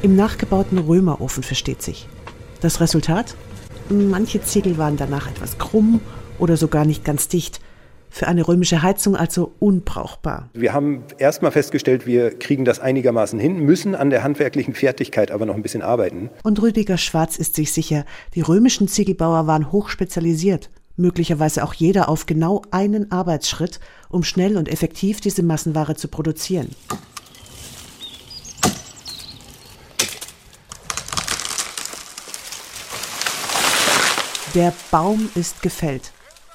Im 0.02 0.17
nachgebauten 0.17 0.79
Römerofen 0.79 1.44
versteht 1.44 1.82
sich. 1.82 2.08
Das 2.62 2.81
Resultat? 2.81 3.37
Manche 3.91 4.43
Ziegel 4.43 4.76
waren 4.76 4.97
danach 4.97 5.31
etwas 5.31 5.56
krumm 5.58 6.00
oder 6.41 6.56
sogar 6.56 6.85
nicht 6.85 7.05
ganz 7.05 7.29
dicht 7.29 7.61
für 8.10 8.28
eine 8.28 8.46
römische 8.46 8.82
Heizung 8.82 9.16
also 9.16 9.52
unbrauchbar. 9.58 10.50
Wir 10.52 10.72
haben 10.72 11.04
erstmal 11.18 11.52
festgestellt, 11.52 12.06
wir 12.06 12.38
kriegen 12.38 12.64
das 12.64 12.80
einigermaßen 12.80 13.38
hin, 13.38 13.60
müssen 13.60 13.94
an 13.94 14.10
der 14.10 14.22
handwerklichen 14.22 14.74
Fertigkeit 14.74 15.30
aber 15.30 15.46
noch 15.46 15.54
ein 15.54 15.62
bisschen 15.62 15.82
arbeiten. 15.82 16.28
Und 16.42 16.60
Rüdiger 16.60 16.98
Schwarz 16.98 17.36
ist 17.36 17.54
sich 17.54 17.72
sicher, 17.72 18.04
die 18.34 18.42
römischen 18.42 18.88
Ziegelbauer 18.88 19.46
waren 19.46 19.72
hochspezialisiert, 19.72 20.70
möglicherweise 20.96 21.64
auch 21.64 21.72
jeder 21.72 22.08
auf 22.08 22.26
genau 22.26 22.62
einen 22.70 23.10
Arbeitsschritt, 23.12 23.80
um 24.08 24.24
schnell 24.24 24.56
und 24.56 24.68
effektiv 24.68 25.20
diese 25.20 25.42
Massenware 25.42 25.94
zu 25.94 26.08
produzieren. 26.08 26.68
Der 34.54 34.73
Baum 34.90 35.28
ist 35.37 35.62
gefällt. 35.62 36.11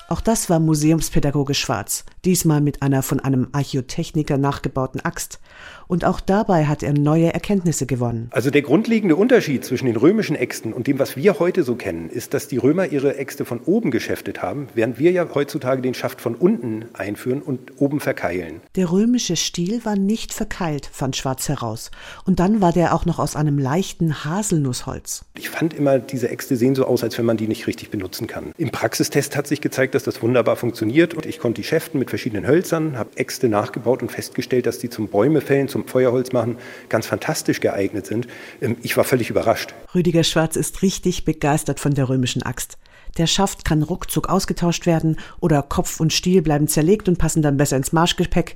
Auch 0.08 0.22
das 0.22 0.52
war 0.52 0.60
Museumspädagoge 0.60 1.56
Schwarz, 1.56 2.06
diesmal 2.26 2.62
mit 2.62 2.84
einer 2.84 3.02
von 3.02 3.20
einem 3.20 3.48
Archäotechniker 3.54 4.38
nachgebauten 4.38 5.02
Axt. 5.02 5.40
Und 5.88 6.06
auch 6.06 6.20
dabei 6.20 6.66
hat 6.66 6.84
er 6.84 6.94
neue 6.94 7.34
Erkenntnisse 7.34 7.86
gewonnen. 7.86 8.30
Also 8.32 8.52
der 8.52 8.62
grundlegende 8.62 9.16
Unterschied 9.16 9.66
zwischen 9.66 9.86
den 9.86 9.96
römischen 9.96 10.36
Äxten 10.36 10.74
und 10.74 10.88
dem, 10.88 11.00
was 11.00 11.16
wir 11.16 11.40
heute 11.40 11.64
so 11.64 11.76
kennen, 11.76 12.10
ist, 12.10 12.34
dass 12.34 12.48
die 12.48 12.58
Römer 12.58 12.88
ihre 12.88 13.18
Äxte 13.18 13.46
von 13.46 13.60
oben 13.62 13.92
geschäftet 13.92 14.42
haben, 14.42 14.68
während 14.76 15.00
wir 15.00 15.12
ja 15.12 15.28
heutzutage 15.34 15.82
den 15.82 15.94
Schaft 15.94 16.22
von 16.22 16.36
unten 16.36 16.86
einführen 16.94 17.42
und 17.42 17.80
oben 17.80 18.00
verkeilen. 18.00 18.62
Der 18.76 18.92
römische 18.92 19.36
Stiel 19.36 19.86
war 19.86 19.96
nicht 19.96 20.34
verkeilt, 20.34 20.90
fand 20.92 21.16
Schwarz 21.16 21.50
heraus. 21.50 21.92
Und 22.26 22.40
dann 22.40 22.62
war 22.62 22.74
der 22.74 22.94
auch 22.94 23.06
noch 23.06 23.18
aus 23.20 23.36
einem 23.36 23.58
leichten 23.58 24.24
Haselnussholz. 24.24 25.26
Ich 25.36 25.50
fand 25.50 25.74
immer, 25.74 26.00
diese 26.00 26.30
Äxte 26.30 26.56
sehen 26.56 26.76
so 26.76 26.86
aus, 26.86 27.04
als 27.04 27.18
wenn 27.18 27.26
man 27.26 27.38
die 27.38 27.48
nicht 27.48 27.68
richtig 27.68 27.90
benutzen 27.90 28.28
kann. 28.28 28.54
Im 28.58 28.72
Praxistest 28.72 29.36
hat 29.36 29.48
sich 29.48 29.62
gezeigt, 29.62 29.95
dass 29.96 30.04
das 30.04 30.22
wunderbar 30.22 30.56
funktioniert 30.58 31.14
und 31.14 31.25
ich 31.25 31.40
konnte 31.40 31.62
die 31.62 31.68
schäften 31.68 32.00
mit 32.00 32.10
verschiedenen 32.10 32.46
Hölzern, 32.46 32.98
habe 32.98 33.10
Äxte 33.16 33.50
nachgebaut 33.50 34.02
und 34.02 34.12
festgestellt, 34.12 34.66
dass 34.66 34.78
die 34.78 34.90
zum 34.90 35.08
Bäumefällen, 35.08 35.68
zum 35.68 35.88
Feuerholz 35.88 36.34
machen, 36.34 36.58
ganz 36.90 37.08
fantastisch 37.08 37.62
geeignet 37.62 38.06
sind. 38.06 38.28
Ähm, 38.62 38.78
ich 38.84 38.96
war 38.98 39.06
völlig 39.06 39.30
überrascht. 39.30 39.74
Rüdiger 39.96 40.24
Schwarz 40.24 40.56
ist 40.56 40.82
richtig 40.82 41.25
begeistert 41.25 41.80
von 41.80 41.94
der 41.94 42.10
römischen 42.10 42.44
Axt. 42.44 42.78
Der 43.18 43.28
Schaft 43.28 43.64
kann 43.64 43.82
ruckzuck 43.82 44.28
ausgetauscht 44.28 44.86
werden 44.86 45.18
oder 45.40 45.62
Kopf 45.62 46.00
und 46.02 46.12
Stiel 46.12 46.42
bleiben 46.42 46.68
zerlegt 46.68 47.08
und 47.08 47.18
passen 47.18 47.42
dann 47.42 47.58
besser 47.58 47.78
ins 47.78 47.94
Marschgepäck. 47.94 48.56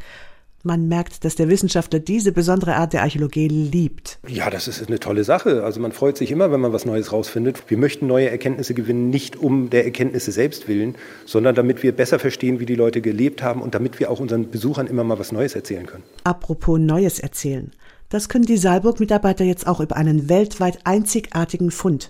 Man 0.63 0.89
merkt, 0.89 1.23
dass 1.23 1.35
der 1.35 1.47
Wissenschaftler 1.47 1.99
diese 1.99 2.33
besondere 2.33 2.75
Art 2.75 2.91
der 2.91 3.03
Archäologie 3.03 3.47
liebt. 3.47 4.19
Ja, 4.27 4.49
das 4.49 4.67
ist 4.67 4.85
eine 4.85 4.99
tolle 4.99 5.23
Sache. 5.23 5.63
Also 5.63 5.79
man 5.79 5.93
freut 5.93 6.17
sich 6.17 6.31
immer, 6.31 6.51
wenn 6.51 6.59
man 6.59 6.73
was 6.73 6.85
Neues 6.85 7.13
rausfindet. 7.13 7.63
Wir 7.69 7.77
möchten 7.77 8.07
neue 8.07 8.29
Erkenntnisse 8.29 8.73
gewinnen, 8.73 9.09
nicht 9.09 9.37
um 9.37 9.69
der 9.69 9.85
Erkenntnisse 9.85 10.33
selbst 10.33 10.67
willen, 10.67 10.95
sondern 11.25 11.55
damit 11.55 11.81
wir 11.81 11.93
besser 11.93 12.19
verstehen, 12.19 12.59
wie 12.59 12.65
die 12.65 12.75
Leute 12.75 12.99
gelebt 12.99 13.41
haben 13.41 13.61
und 13.61 13.73
damit 13.73 13.99
wir 13.99 14.11
auch 14.11 14.19
unseren 14.19 14.51
Besuchern 14.51 14.87
immer 14.87 15.05
mal 15.05 15.17
was 15.17 15.31
Neues 15.31 15.55
erzählen 15.55 15.85
können. 15.85 16.03
Apropos 16.25 16.77
Neues 16.77 17.19
erzählen. 17.19 17.71
Das 18.09 18.27
können 18.27 18.45
die 18.45 18.57
Saalburg-Mitarbeiter 18.57 19.45
jetzt 19.45 19.67
auch 19.67 19.79
über 19.79 19.95
einen 19.95 20.29
weltweit 20.29 20.79
einzigartigen 20.83 21.69
Fund. 21.69 22.09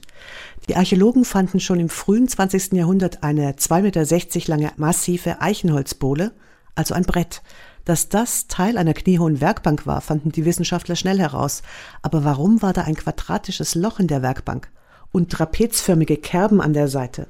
Die 0.70 0.78
Archäologen 0.78 1.26
fanden 1.26 1.60
schon 1.60 1.80
im 1.80 1.90
frühen 1.90 2.28
20. 2.28 2.72
Jahrhundert 2.74 3.22
eine 3.22 3.52
2,60 3.52 3.82
Meter 3.82 4.48
lange 4.48 4.72
massive 4.78 5.42
Eichenholzbohle, 5.42 6.32
also 6.74 6.94
ein 6.94 7.04
Brett. 7.04 7.42
Dass 7.90 8.08
das 8.08 8.46
Teil 8.46 8.78
einer 8.78 8.94
kniehohen 8.94 9.42
Werkbank 9.42 9.88
war, 9.88 10.02
fanden 10.02 10.32
die 10.32 10.46
Wissenschaftler 10.46 10.96
schnell 10.96 11.18
heraus. 11.18 11.64
Aber 12.04 12.24
warum 12.24 12.62
war 12.62 12.72
da 12.72 12.84
ein 12.84 12.94
quadratisches 12.94 13.74
Loch 13.74 14.00
in 14.00 14.06
der 14.06 14.22
Werkbank 14.22 14.70
und 15.12 15.32
trapezförmige 15.32 16.18
Kerben 16.18 16.62
an 16.62 16.74
der 16.74 16.88
Seite? 16.88 17.26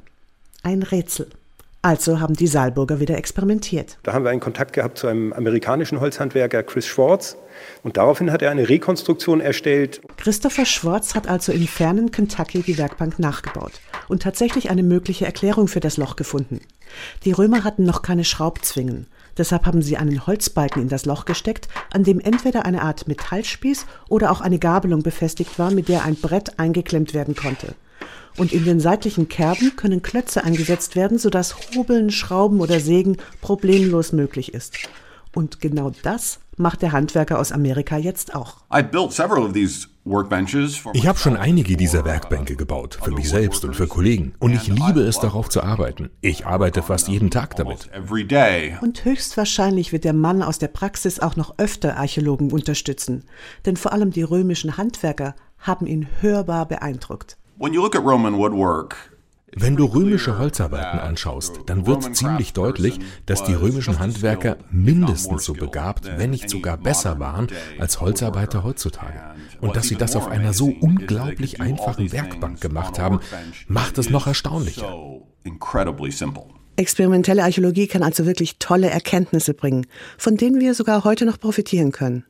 Ein 0.61 0.83
Rätsel. 0.83 1.29
Also 1.81 2.19
haben 2.19 2.33
die 2.33 2.47
Saalburger 2.47 2.99
wieder 2.99 3.17
experimentiert. 3.17 3.99
Da 4.03 4.11
haben 4.11 4.25
wir 4.25 4.31
einen 4.31 4.41
Kontakt 4.41 4.73
gehabt 4.73 4.97
zu 4.97 5.07
einem 5.07 5.31
amerikanischen 5.31 6.01
Holzhandwerker, 6.01 6.61
Chris 6.63 6.87
Schwartz. 6.87 7.37
Und 7.83 7.95
daraufhin 7.95 8.29
hat 8.29 8.41
er 8.41 8.51
eine 8.51 8.67
Rekonstruktion 8.67 9.39
erstellt. 9.39 10.01
Christopher 10.17 10.65
Schwartz 10.65 11.15
hat 11.15 11.29
also 11.29 11.53
im 11.53 11.69
fernen 11.69 12.11
Kentucky 12.11 12.63
die 12.63 12.77
Werkbank 12.77 13.17
nachgebaut 13.17 13.79
und 14.09 14.23
tatsächlich 14.23 14.69
eine 14.69 14.83
mögliche 14.83 15.25
Erklärung 15.25 15.69
für 15.69 15.79
das 15.79 15.95
Loch 15.95 16.17
gefunden. 16.17 16.59
Die 17.23 17.31
Römer 17.31 17.63
hatten 17.63 17.85
noch 17.85 18.01
keine 18.01 18.25
Schraubzwingen. 18.25 19.07
Deshalb 19.39 19.65
haben 19.65 19.81
sie 19.81 19.97
einen 19.97 20.27
Holzbalken 20.27 20.83
in 20.83 20.89
das 20.89 21.05
Loch 21.05 21.25
gesteckt, 21.25 21.67
an 21.91 22.03
dem 22.03 22.19
entweder 22.19 22.65
eine 22.65 22.83
Art 22.83 23.07
Metallspieß 23.07 23.87
oder 24.07 24.31
auch 24.31 24.41
eine 24.41 24.59
Gabelung 24.59 25.01
befestigt 25.01 25.57
war, 25.57 25.71
mit 25.71 25.89
der 25.89 26.03
ein 26.03 26.15
Brett 26.15 26.59
eingeklemmt 26.59 27.15
werden 27.15 27.35
konnte 27.35 27.73
und 28.39 28.53
in 28.53 28.63
den 28.63 28.79
seitlichen 28.79 29.27
Kerben 29.27 29.75
können 29.75 30.01
Klötze 30.01 30.43
eingesetzt 30.43 30.95
werden, 30.95 31.17
sodass 31.17 31.55
Hobeln, 31.75 32.09
Schrauben 32.09 32.61
oder 32.61 32.79
Sägen 32.79 33.17
problemlos 33.41 34.13
möglich 34.13 34.53
ist. 34.53 34.77
Und 35.33 35.59
genau 35.59 35.91
das 36.03 36.39
macht 36.59 36.81
der 36.81 36.91
Handwerker 36.91 37.39
aus 37.39 37.51
Amerika 37.51 37.97
jetzt 37.97 38.35
auch. 38.35 38.57
Ich 40.93 41.07
habe 41.07 41.19
schon 41.19 41.37
einige 41.37 41.77
dieser 41.77 42.03
Werkbänke 42.05 42.55
gebaut, 42.55 42.99
für 43.01 43.11
mich 43.11 43.29
selbst 43.29 43.63
und 43.63 43.75
für 43.75 43.87
Kollegen. 43.87 44.33
Und 44.39 44.53
ich 44.53 44.67
liebe 44.67 45.01
es, 45.01 45.19
darauf 45.19 45.49
zu 45.49 45.63
arbeiten. 45.63 46.09
Ich 46.21 46.45
arbeite 46.45 46.81
fast 46.81 47.07
jeden 47.07 47.29
Tag 47.29 47.55
damit. 47.55 47.89
Und 48.81 49.05
höchstwahrscheinlich 49.05 49.91
wird 49.91 50.03
der 50.03 50.13
Mann 50.13 50.41
aus 50.41 50.59
der 50.59 50.67
Praxis 50.67 51.19
auch 51.19 51.35
noch 51.35 51.55
öfter 51.57 51.97
Archäologen 51.97 52.51
unterstützen. 52.51 53.23
Denn 53.65 53.77
vor 53.77 53.93
allem 53.93 54.11
die 54.11 54.23
römischen 54.23 54.77
Handwerker 54.77 55.35
haben 55.59 55.85
ihn 55.85 56.07
hörbar 56.21 56.67
beeindruckt. 56.67 57.37
Wenn 59.55 59.75
du 59.75 59.85
römische 59.85 60.37
Holzarbeiten 60.37 60.99
anschaust, 60.99 61.61
dann 61.65 61.87
wird 61.87 62.15
ziemlich 62.15 62.53
deutlich, 62.53 62.99
dass 63.25 63.43
die 63.43 63.53
römischen 63.53 63.99
Handwerker 63.99 64.57
mindestens 64.71 65.45
so 65.45 65.53
begabt, 65.53 66.05
wenn 66.17 66.29
nicht 66.31 66.49
sogar 66.49 66.77
besser 66.77 67.19
waren 67.19 67.47
als 67.79 67.99
Holzarbeiter 68.01 68.63
heutzutage. 68.63 69.21
Und 69.61 69.75
dass 69.75 69.87
sie 69.87 69.95
das 69.95 70.15
auf 70.15 70.27
einer 70.27 70.53
so 70.53 70.73
unglaublich 70.81 71.61
einfachen 71.61 72.11
Werkbank 72.11 72.61
gemacht 72.61 72.99
haben, 72.99 73.19
macht 73.67 73.97
es 73.97 74.09
noch 74.09 74.27
erstaunlicher. 74.27 74.93
Experimentelle 76.75 77.43
Archäologie 77.43 77.87
kann 77.87 78.03
also 78.03 78.25
wirklich 78.25 78.57
tolle 78.57 78.89
Erkenntnisse 78.89 79.53
bringen, 79.53 79.85
von 80.17 80.37
denen 80.37 80.61
wir 80.61 80.73
sogar 80.73 81.03
heute 81.03 81.25
noch 81.25 81.37
profitieren 81.37 81.91
können. 81.91 82.23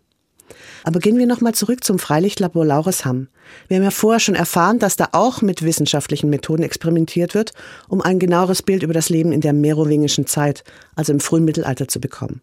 Aber 0.84 1.00
gehen 1.00 1.18
wir 1.18 1.28
nochmal 1.28 1.54
zurück 1.54 1.84
zum 1.84 2.00
Freilichtlabor 2.00 2.66
Laureshamm. 2.66 3.28
Wir 3.68 3.78
haben 3.78 3.84
ja 3.84 3.92
vorher 3.92 4.20
schon 4.20 4.36
erfahren, 4.36 4.80
dass 4.80 4.96
da 4.96 5.10
auch 5.12 5.42
mit 5.42 5.64
wissenschaftlichen 5.64 6.30
Methoden 6.30 6.64
experimentiert 6.64 7.34
wird, 7.34 7.54
um 7.88 8.02
ein 8.02 8.20
genaueres 8.20 8.62
Bild 8.62 8.84
über 8.84 8.94
das 8.94 9.10
Leben 9.10 9.32
in 9.32 9.42
der 9.42 9.54
merowingischen 9.54 10.28
Zeit, 10.28 10.64
also 10.96 11.14
im 11.14 11.20
frühen 11.20 11.46
Mittelalter, 11.46 11.88
zu 11.88 12.00
bekommen. 12.00 12.42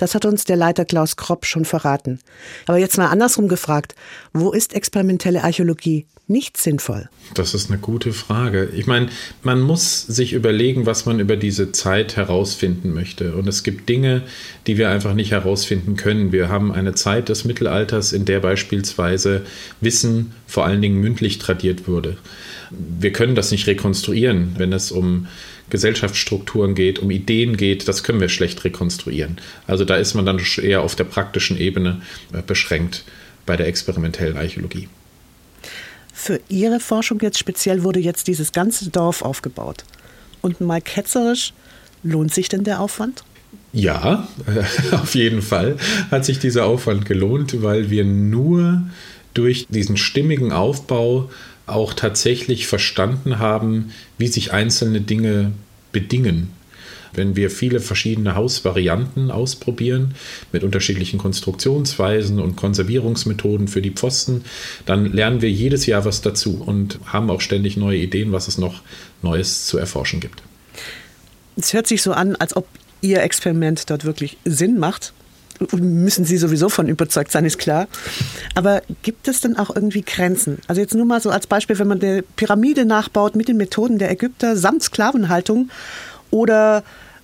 Das 0.00 0.14
hat 0.14 0.24
uns 0.24 0.44
der 0.44 0.56
Leiter 0.56 0.86
Klaus 0.86 1.16
Kropp 1.16 1.44
schon 1.44 1.66
verraten. 1.66 2.20
Aber 2.66 2.78
jetzt 2.78 2.96
mal 2.96 3.08
andersrum 3.08 3.48
gefragt, 3.48 3.94
wo 4.32 4.50
ist 4.50 4.74
experimentelle 4.74 5.44
Archäologie 5.44 6.06
nicht 6.26 6.56
sinnvoll? 6.56 7.10
Das 7.34 7.52
ist 7.52 7.70
eine 7.70 7.78
gute 7.78 8.14
Frage. 8.14 8.70
Ich 8.74 8.86
meine, 8.86 9.10
man 9.42 9.60
muss 9.60 10.06
sich 10.06 10.32
überlegen, 10.32 10.86
was 10.86 11.04
man 11.04 11.20
über 11.20 11.36
diese 11.36 11.70
Zeit 11.72 12.16
herausfinden 12.16 12.94
möchte. 12.94 13.34
Und 13.34 13.46
es 13.46 13.62
gibt 13.62 13.90
Dinge, 13.90 14.22
die 14.66 14.78
wir 14.78 14.88
einfach 14.88 15.12
nicht 15.12 15.32
herausfinden 15.32 15.96
können. 15.96 16.32
Wir 16.32 16.48
haben 16.48 16.72
eine 16.72 16.94
Zeit 16.94 17.28
des 17.28 17.44
Mittelalters, 17.44 18.14
in 18.14 18.24
der 18.24 18.40
beispielsweise 18.40 19.44
Wissen 19.82 20.32
vor 20.46 20.64
allen 20.64 20.80
Dingen 20.80 20.98
mündlich 20.98 21.36
tradiert 21.36 21.86
wurde. 21.86 22.16
Wir 22.70 23.12
können 23.12 23.34
das 23.34 23.50
nicht 23.50 23.66
rekonstruieren, 23.66 24.54
wenn 24.56 24.72
es 24.72 24.92
um 24.92 25.26
Gesellschaftsstrukturen 25.70 26.74
geht, 26.74 26.98
um 26.98 27.10
Ideen 27.10 27.56
geht, 27.56 27.88
das 27.88 28.02
können 28.02 28.20
wir 28.20 28.28
schlecht 28.28 28.64
rekonstruieren. 28.64 29.38
Also 29.66 29.84
da 29.84 29.96
ist 29.96 30.14
man 30.14 30.26
dann 30.26 30.40
eher 30.62 30.82
auf 30.82 30.96
der 30.96 31.04
praktischen 31.04 31.58
Ebene 31.58 32.02
äh, 32.32 32.42
beschränkt 32.42 33.04
bei 33.46 33.56
der 33.56 33.66
experimentellen 33.66 34.36
Archäologie. 34.36 34.88
Für 36.12 36.40
Ihre 36.48 36.80
Forschung 36.80 37.18
jetzt 37.20 37.38
speziell 37.38 37.82
wurde 37.82 38.00
jetzt 38.00 38.26
dieses 38.26 38.52
ganze 38.52 38.90
Dorf 38.90 39.22
aufgebaut. 39.22 39.84
Und 40.42 40.60
mal 40.60 40.82
ketzerisch, 40.82 41.54
lohnt 42.02 42.34
sich 42.34 42.48
denn 42.48 42.64
der 42.64 42.80
Aufwand? 42.80 43.24
Ja, 43.72 44.28
auf 44.92 45.14
jeden 45.14 45.42
Fall 45.42 45.76
hat 46.10 46.24
sich 46.24 46.38
dieser 46.38 46.66
Aufwand 46.66 47.06
gelohnt, 47.06 47.62
weil 47.62 47.90
wir 47.90 48.04
nur 48.04 48.82
durch 49.34 49.66
diesen 49.68 49.96
stimmigen 49.96 50.52
Aufbau 50.52 51.30
auch 51.66 51.94
tatsächlich 51.94 52.66
verstanden 52.66 53.38
haben, 53.38 53.92
wie 54.18 54.28
sich 54.28 54.52
einzelne 54.52 55.00
Dinge 55.00 55.52
bedingen. 55.92 56.50
Wenn 57.12 57.34
wir 57.34 57.50
viele 57.50 57.80
verschiedene 57.80 58.36
Hausvarianten 58.36 59.30
ausprobieren 59.30 60.14
mit 60.52 60.62
unterschiedlichen 60.62 61.18
Konstruktionsweisen 61.18 62.38
und 62.38 62.56
Konservierungsmethoden 62.56 63.66
für 63.66 63.82
die 63.82 63.90
Pfosten, 63.90 64.44
dann 64.86 65.12
lernen 65.12 65.42
wir 65.42 65.50
jedes 65.50 65.86
Jahr 65.86 66.04
was 66.04 66.20
dazu 66.20 66.62
und 66.64 67.00
haben 67.06 67.30
auch 67.30 67.40
ständig 67.40 67.76
neue 67.76 67.98
Ideen, 67.98 68.30
was 68.32 68.46
es 68.46 68.58
noch 68.58 68.82
Neues 69.22 69.66
zu 69.66 69.76
erforschen 69.76 70.20
gibt. 70.20 70.42
Es 71.56 71.72
hört 71.72 71.88
sich 71.88 72.02
so 72.02 72.12
an, 72.12 72.36
als 72.36 72.56
ob 72.56 72.66
Ihr 73.02 73.22
Experiment 73.22 73.90
dort 73.90 74.04
wirklich 74.04 74.36
Sinn 74.44 74.78
macht 74.78 75.12
müssen 75.72 76.24
Sie 76.24 76.36
sowieso 76.36 76.68
von 76.68 76.88
überzeugt 76.88 77.32
sein, 77.32 77.44
ist 77.44 77.58
klar. 77.58 77.88
Aber 78.54 78.82
gibt 79.02 79.28
es 79.28 79.40
denn 79.40 79.56
auch 79.56 79.74
irgendwie 79.74 80.02
Grenzen? 80.02 80.58
Also 80.66 80.80
jetzt 80.80 80.94
nur 80.94 81.06
mal 81.06 81.20
so 81.20 81.30
als 81.30 81.46
Beispiel, 81.46 81.78
wenn 81.78 81.88
man 81.88 82.00
eine 82.00 82.22
Pyramide 82.22 82.84
nachbaut 82.84 83.36
mit 83.36 83.48
den 83.48 83.56
Methoden 83.56 83.98
der 83.98 84.10
Ägypter 84.10 84.56
samt 84.56 84.82
Sklavenhaltung 84.82 85.70
oder 86.30 86.82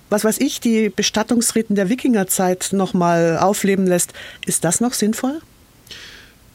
was 0.09 0.23
weiß 0.23 0.39
ich, 0.39 0.59
die 0.59 0.89
Bestattungsriten 0.89 1.75
der 1.75 1.89
Wikingerzeit 1.89 2.69
nochmal 2.71 3.37
aufleben 3.39 3.85
lässt, 3.85 4.13
ist 4.45 4.63
das 4.63 4.79
noch 4.79 4.93
sinnvoll? 4.93 5.41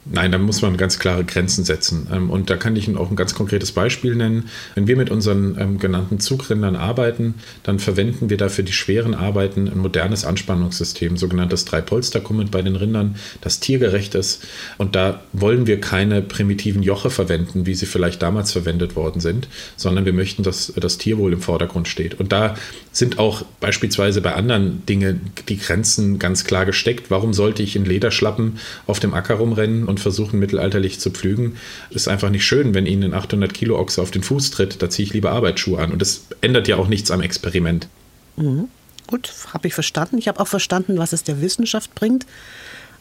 Nein, 0.05 0.33
da 0.33 0.39
muss 0.39 0.63
man 0.63 0.77
ganz 0.77 0.99
klare 0.99 1.25
Grenzen 1.25 1.65
setzen. 1.65 2.09
Ähm, 2.13 2.29
und 2.29 2.51
da 2.51 2.57
kann 2.57 2.75
ich 2.75 2.89
Ihnen 2.89 2.97
auch 2.97 3.11
ein 3.11 3.15
ganz 3.15 3.35
konkretes 3.35 3.71
Beispiel 3.71 4.17
nennen. 4.17 4.49
Wenn 4.75 4.89
wir 4.89 4.97
mit 4.97 5.11
unseren 5.11 5.57
ähm, 5.61 5.79
genannten 5.79 6.19
Zugrindern 6.19 6.75
arbeiten, 6.75 7.35
dann 7.63 7.79
verwenden 7.79 8.29
wir 8.29 8.37
dafür 8.37 8.65
die 8.65 8.73
schweren 8.73 9.15
Arbeiten 9.15 9.69
ein 9.69 9.79
modernes 9.79 10.25
Anspannungssystem, 10.25 11.17
sogenanntes 11.17 11.67
Drei-Polster-Kommand 11.67 12.51
bei 12.51 12.63
den 12.63 12.75
Rindern, 12.75 13.15
das 13.43 13.61
tiergerecht 13.61 14.17
ist. 14.17 14.45
Und 14.77 14.97
da 14.97 15.23
wollen 15.33 15.69
wir 15.69 15.81
keine 15.81 16.21
primitiven 16.21 16.83
Joche 16.83 17.11
verwenden, 17.11 17.67
wie 17.67 17.75
sie 17.75 17.87
vielleicht 17.87 18.23
damals 18.23 18.51
verwendet 18.51 18.97
worden 18.97 19.21
sind, 19.21 19.47
sondern 19.77 20.05
wir 20.05 20.13
möchten, 20.13 20.43
dass 20.43 20.73
das 20.75 20.99
Tierwohl 20.99 21.33
im 21.33 21.41
Vordergrund 21.41 21.87
steht. 21.87 22.19
Und 22.19 22.33
da 22.33 22.57
sind 22.91 23.21
auch 23.21 23.43
beispielsweise 23.61 24.21
bei 24.21 24.35
anderen 24.35 24.85
Dingen 24.87 25.31
die 25.49 25.59
Grenzen 25.59 26.19
ganz 26.19 26.45
klar 26.45 26.67
gesteckt. 26.67 27.09
Warum 27.13 27.33
sollte 27.33 27.63
ich 27.63 27.77
in 27.77 27.85
Lederschlappen 27.85 28.59
auf 28.89 28.99
dem 28.99 29.15
Acker 29.15 29.35
rumrennen 29.35 29.92
und 29.93 30.01
versuchen, 30.01 30.39
mittelalterlich 30.39 30.99
zu 30.99 31.11
pflügen? 31.11 31.57
Ist 31.91 32.09
einfach 32.09 32.31
nicht 32.31 32.45
schön, 32.45 32.75
wenn 32.75 32.87
Ihnen 32.87 33.13
ein 33.13 33.15
800 33.15 33.55
Kilo 33.55 33.79
Ochse 33.79 34.03
auf 34.03 34.11
den 34.11 34.23
Fuß 34.23 34.51
tritt. 34.51 34.83
Da 34.83 34.91
ziehe 34.91 35.07
ich 35.07 35.15
lieber 35.15 35.31
Arbeitsschuhe 35.31 35.81
an. 35.81 35.93
Und 35.93 36.03
das 36.03 36.27
ändert 36.41 36.69
ja 36.69 36.77
auch 36.77 36.89
nichts 36.89 37.11
am 37.11 37.21
Experiment. 37.21 37.89
Mhm. 38.37 38.69
Gut, 39.07 39.33
habe 39.53 39.69
ich 39.69 39.75
verstanden. 39.75 40.19
Ich 40.19 40.29
habe 40.29 40.41
auch 40.41 40.49
verstanden, 40.49 40.99
was 40.99 41.13
es 41.13 41.23
der 41.23 41.41
Wissenschaft 41.41 41.95
bringt. 41.95 42.27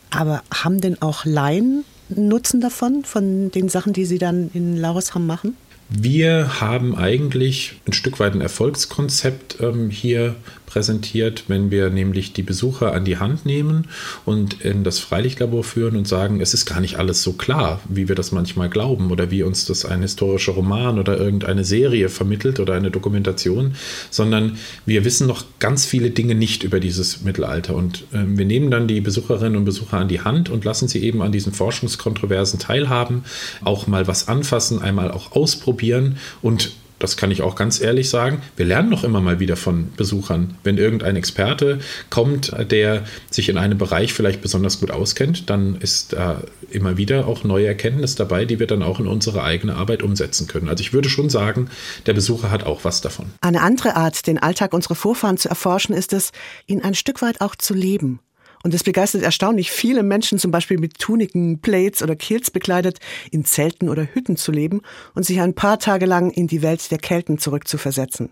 Aber 0.09 0.43
haben 0.53 0.81
denn 0.81 1.01
auch 1.01 1.25
Laien 1.25 1.83
Nutzen 2.09 2.61
davon, 2.61 3.03
von 3.05 3.51
den 3.51 3.69
Sachen, 3.69 3.93
die 3.93 4.05
Sie 4.05 4.17
dann 4.17 4.51
in 4.53 4.77
Laurishamn 4.77 5.25
machen? 5.25 5.55
Wir 5.93 6.61
haben 6.61 6.95
eigentlich 6.95 7.81
ein 7.85 7.91
Stück 7.91 8.19
weit 8.19 8.33
ein 8.33 8.41
Erfolgskonzept 8.41 9.57
ähm, 9.59 9.89
hier 9.89 10.35
präsentiert, 10.71 11.43
wenn 11.47 11.69
wir 11.69 11.89
nämlich 11.89 12.31
die 12.31 12.43
Besucher 12.43 12.93
an 12.93 13.03
die 13.03 13.17
Hand 13.17 13.45
nehmen 13.45 13.89
und 14.25 14.61
in 14.61 14.85
das 14.85 14.99
Freilichtlabor 14.99 15.65
führen 15.65 15.97
und 15.97 16.07
sagen, 16.07 16.39
es 16.39 16.53
ist 16.53 16.65
gar 16.65 16.79
nicht 16.79 16.97
alles 16.97 17.23
so 17.23 17.33
klar, 17.33 17.81
wie 17.89 18.07
wir 18.07 18.15
das 18.15 18.31
manchmal 18.31 18.69
glauben 18.69 19.11
oder 19.11 19.31
wie 19.31 19.43
uns 19.43 19.65
das 19.65 19.83
ein 19.83 20.01
historischer 20.01 20.53
Roman 20.53 20.97
oder 20.97 21.17
irgendeine 21.17 21.65
Serie 21.65 22.07
vermittelt 22.07 22.61
oder 22.61 22.73
eine 22.73 22.89
Dokumentation, 22.89 23.75
sondern 24.09 24.57
wir 24.85 25.03
wissen 25.03 25.27
noch 25.27 25.43
ganz 25.59 25.85
viele 25.85 26.11
Dinge 26.11 26.35
nicht 26.35 26.63
über 26.63 26.79
dieses 26.79 27.21
Mittelalter. 27.21 27.75
Und 27.75 28.03
äh, 28.13 28.23
wir 28.25 28.45
nehmen 28.45 28.71
dann 28.71 28.87
die 28.87 29.01
Besucherinnen 29.01 29.57
und 29.57 29.65
Besucher 29.65 29.97
an 29.97 30.07
die 30.07 30.21
Hand 30.21 30.49
und 30.49 30.63
lassen 30.63 30.87
sie 30.87 31.03
eben 31.03 31.21
an 31.21 31.33
diesen 31.33 31.51
Forschungskontroversen 31.51 32.59
teilhaben, 32.59 33.25
auch 33.65 33.87
mal 33.87 34.07
was 34.07 34.29
anfassen, 34.29 34.81
einmal 34.81 35.11
auch 35.11 35.33
ausprobieren 35.33 36.17
und 36.41 36.71
das 37.01 37.17
kann 37.17 37.31
ich 37.31 37.41
auch 37.41 37.55
ganz 37.55 37.81
ehrlich 37.81 38.09
sagen, 38.09 38.41
wir 38.55 38.65
lernen 38.65 38.89
noch 38.89 39.03
immer 39.03 39.21
mal 39.21 39.39
wieder 39.39 39.57
von 39.57 39.91
Besuchern. 39.97 40.57
Wenn 40.63 40.77
irgendein 40.77 41.15
Experte 41.15 41.79
kommt, 42.09 42.53
der 42.71 43.03
sich 43.29 43.49
in 43.49 43.57
einem 43.57 43.77
Bereich 43.77 44.13
vielleicht 44.13 44.41
besonders 44.41 44.79
gut 44.79 44.91
auskennt, 44.91 45.49
dann 45.49 45.75
ist 45.75 46.13
da 46.13 46.41
immer 46.69 46.97
wieder 46.97 47.27
auch 47.27 47.43
neue 47.43 47.67
Erkenntnis 47.67 48.15
dabei, 48.15 48.45
die 48.45 48.59
wir 48.59 48.67
dann 48.67 48.83
auch 48.83 48.99
in 48.99 49.07
unsere 49.07 49.43
eigene 49.43 49.75
Arbeit 49.75 50.03
umsetzen 50.03 50.47
können. 50.47 50.69
Also 50.69 50.81
ich 50.81 50.93
würde 50.93 51.09
schon 51.09 51.29
sagen, 51.29 51.69
der 52.05 52.13
Besucher 52.13 52.51
hat 52.51 52.65
auch 52.65 52.83
was 52.83 53.01
davon. 53.01 53.25
Eine 53.41 53.61
andere 53.61 53.95
Art, 53.95 54.27
den 54.27 54.37
Alltag 54.37 54.73
unserer 54.73 54.95
Vorfahren 54.95 55.37
zu 55.37 55.49
erforschen, 55.49 55.95
ist 55.95 56.13
es, 56.13 56.31
ihn 56.67 56.81
ein 56.81 56.93
Stück 56.93 57.21
weit 57.21 57.41
auch 57.41 57.55
zu 57.55 57.73
leben. 57.73 58.19
Und 58.63 58.73
es 58.73 58.83
begeistert 58.83 59.23
erstaunlich 59.23 59.71
viele 59.71 60.03
Menschen, 60.03 60.37
zum 60.37 60.51
Beispiel 60.51 60.77
mit 60.77 60.99
Tuniken, 60.99 61.59
Plates 61.61 62.03
oder 62.03 62.15
Kilts 62.15 62.51
bekleidet, 62.51 62.99
in 63.31 63.45
Zelten 63.45 63.89
oder 63.89 64.07
Hütten 64.13 64.37
zu 64.37 64.51
leben 64.51 64.81
und 65.15 65.23
sich 65.25 65.41
ein 65.41 65.55
paar 65.55 65.79
Tage 65.79 66.05
lang 66.05 66.31
in 66.31 66.47
die 66.47 66.61
Welt 66.61 66.91
der 66.91 66.99
Kelten 66.99 67.37
zurückzuversetzen. 67.37 68.29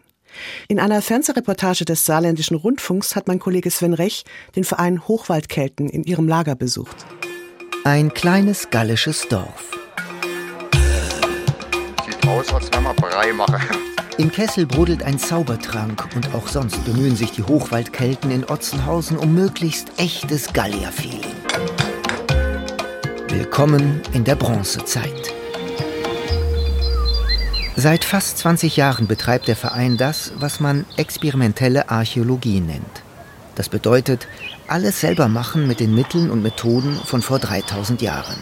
In 0.68 0.80
einer 0.80 1.02
Fernsehreportage 1.02 1.86
des 1.86 2.06
Saarländischen 2.06 2.56
Rundfunks 2.56 3.16
hat 3.16 3.28
mein 3.28 3.40
Kollege 3.40 3.72
Sven 3.72 3.94
Rech 3.94 4.26
den 4.56 4.64
Verein 4.64 5.08
Hochwaldkelten 5.08 5.90
in 5.90 6.04
ihrem 6.04 6.28
Lager 6.28 6.56
besucht. 6.56 7.06
Ein 7.84 8.14
kleines 8.14 8.70
gallisches 8.70 9.28
Dorf. 9.28 9.72
Sieht 12.06 12.28
aus, 12.28 12.54
als 12.54 12.70
wenn 12.72 12.84
man 12.84 12.96
Brei 12.96 13.34
machen. 13.34 13.89
Im 14.20 14.34
Kessel 14.34 14.66
brodelt 14.66 15.02
ein 15.04 15.18
Zaubertrank 15.18 16.10
und 16.14 16.36
auch 16.36 16.50
sonst 16.50 16.84
bemühen 16.84 17.16
sich 17.16 17.32
die 17.32 17.44
Hochwaldkelten 17.44 18.32
in 18.32 18.44
Otzenhausen 18.44 19.18
um 19.18 19.34
möglichst 19.34 19.98
echtes 19.98 20.52
Gallier-Feeling. 20.52 21.24
Willkommen 23.30 24.02
in 24.12 24.26
der 24.26 24.36
Bronzezeit. 24.36 25.34
Seit 27.78 28.04
fast 28.04 28.40
20 28.40 28.76
Jahren 28.76 29.08
betreibt 29.08 29.48
der 29.48 29.56
Verein 29.56 29.96
das, 29.96 30.34
was 30.36 30.60
man 30.60 30.86
experimentelle 30.98 31.90
Archäologie 31.90 32.60
nennt. 32.60 33.04
Das 33.56 33.70
bedeutet, 33.70 34.28
alles 34.68 35.00
selber 35.00 35.30
machen 35.30 35.66
mit 35.66 35.80
den 35.80 35.96
Mitteln 35.96 36.30
und 36.30 36.44
Methoden 36.44 37.00
von 37.06 37.22
vor 37.22 37.40
3000 37.40 38.02
Jahren. 38.02 38.36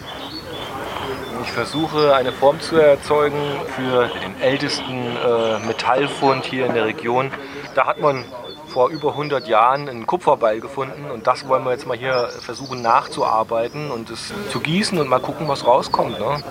Versuche 1.58 2.14
eine 2.14 2.32
Form 2.32 2.60
zu 2.60 2.76
erzeugen 2.76 3.42
für 3.76 4.12
den 4.24 4.40
ältesten 4.40 4.94
äh, 4.94 5.58
Metallfund 5.66 6.46
hier 6.46 6.68
in 6.68 6.76
der 6.76 6.86
Region. 6.86 7.32
Da 7.74 7.88
hat 7.88 8.00
man 8.00 8.26
vor 8.68 8.90
über 8.90 9.14
100 9.14 9.48
Jahren 9.48 9.90
einen 9.90 10.06
Kupferbeil 10.06 10.60
gefunden 10.60 11.10
und 11.12 11.26
das 11.26 11.48
wollen 11.48 11.64
wir 11.64 11.72
jetzt 11.72 11.88
mal 11.88 11.98
hier 11.98 12.30
versuchen 12.42 12.84
nachzuarbeiten 12.84 13.90
und 13.90 14.12
es 14.12 14.32
zu 14.52 14.60
gießen 14.60 15.00
und 15.00 15.10
mal 15.10 15.18
gucken, 15.20 15.48
was 15.48 15.66
rauskommt. 15.66 16.20
Ne? 16.20 16.44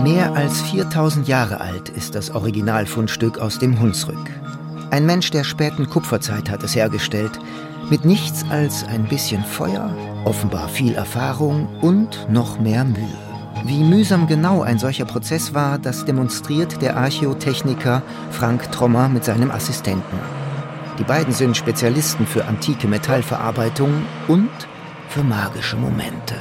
Mehr 0.00 0.32
als 0.34 0.62
4000 0.62 1.28
Jahre 1.28 1.60
alt 1.60 1.90
ist 1.90 2.14
das 2.14 2.34
Originalfundstück 2.34 3.40
aus 3.40 3.58
dem 3.58 3.78
Hunsrück. 3.78 4.30
Ein 4.90 5.04
Mensch 5.04 5.30
der 5.32 5.44
späten 5.44 5.90
Kupferzeit 5.90 6.48
hat 6.48 6.62
es 6.62 6.74
hergestellt, 6.74 7.38
mit 7.92 8.06
nichts 8.06 8.42
als 8.48 8.84
ein 8.84 9.04
bisschen 9.04 9.44
Feuer, 9.44 9.94
offenbar 10.24 10.66
viel 10.70 10.94
Erfahrung 10.94 11.68
und 11.82 12.26
noch 12.30 12.58
mehr 12.58 12.84
Mühe. 12.84 13.18
Wie 13.66 13.84
mühsam 13.84 14.26
genau 14.26 14.62
ein 14.62 14.78
solcher 14.78 15.04
Prozess 15.04 15.52
war, 15.52 15.78
das 15.78 16.06
demonstriert 16.06 16.80
der 16.80 16.96
Archäotechniker 16.96 18.00
Frank 18.30 18.72
Trommer 18.72 19.10
mit 19.10 19.24
seinem 19.24 19.50
Assistenten. 19.50 20.18
Die 20.98 21.04
beiden 21.04 21.34
sind 21.34 21.54
Spezialisten 21.54 22.26
für 22.26 22.46
antike 22.46 22.88
Metallverarbeitung 22.88 24.06
und 24.26 24.48
für 25.10 25.22
magische 25.22 25.76
Momente. 25.76 26.36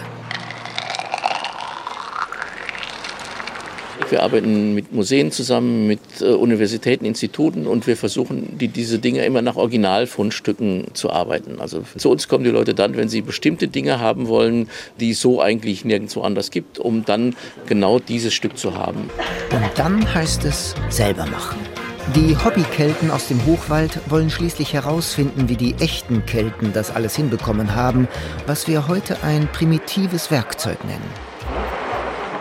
Wir 4.09 4.23
arbeiten 4.23 4.73
mit 4.75 4.93
Museen 4.93 5.31
zusammen, 5.31 5.87
mit 5.87 5.99
äh, 6.21 6.25
Universitäten, 6.25 7.05
Instituten 7.05 7.67
und 7.67 7.87
wir 7.87 7.97
versuchen, 7.97 8.57
die, 8.57 8.67
diese 8.67 8.99
Dinge 8.99 9.25
immer 9.25 9.41
nach 9.41 9.55
Originalfundstücken 9.55 10.87
zu 10.93 11.11
arbeiten. 11.11 11.59
Also 11.59 11.83
zu 11.97 12.09
uns 12.09 12.27
kommen 12.27 12.43
die 12.43 12.49
Leute 12.49 12.73
dann, 12.73 12.97
wenn 12.97 13.09
sie 13.09 13.21
bestimmte 13.21 13.67
Dinge 13.67 13.99
haben 13.99 14.27
wollen, 14.27 14.69
die 14.99 15.11
es 15.11 15.21
so 15.21 15.41
eigentlich 15.41 15.85
nirgendwo 15.85 16.21
anders 16.21 16.51
gibt, 16.51 16.79
um 16.79 17.05
dann 17.05 17.35
genau 17.67 17.99
dieses 17.99 18.33
Stück 18.33 18.57
zu 18.57 18.75
haben. 18.75 19.09
Und 19.51 19.69
dann 19.75 20.13
heißt 20.13 20.45
es 20.45 20.75
selber 20.89 21.25
machen. 21.27 21.57
Die 22.15 22.35
Hobbykelten 22.35 23.09
aus 23.09 23.27
dem 23.27 23.45
Hochwald 23.45 23.99
wollen 24.09 24.29
schließlich 24.29 24.73
herausfinden, 24.73 25.47
wie 25.47 25.55
die 25.55 25.75
echten 25.75 26.25
Kelten 26.25 26.73
das 26.73 26.93
alles 26.93 27.15
hinbekommen 27.15 27.75
haben, 27.75 28.07
was 28.47 28.67
wir 28.67 28.89
heute 28.89 29.23
ein 29.23 29.47
primitives 29.51 30.29
Werkzeug 30.29 30.83
nennen. 30.83 31.30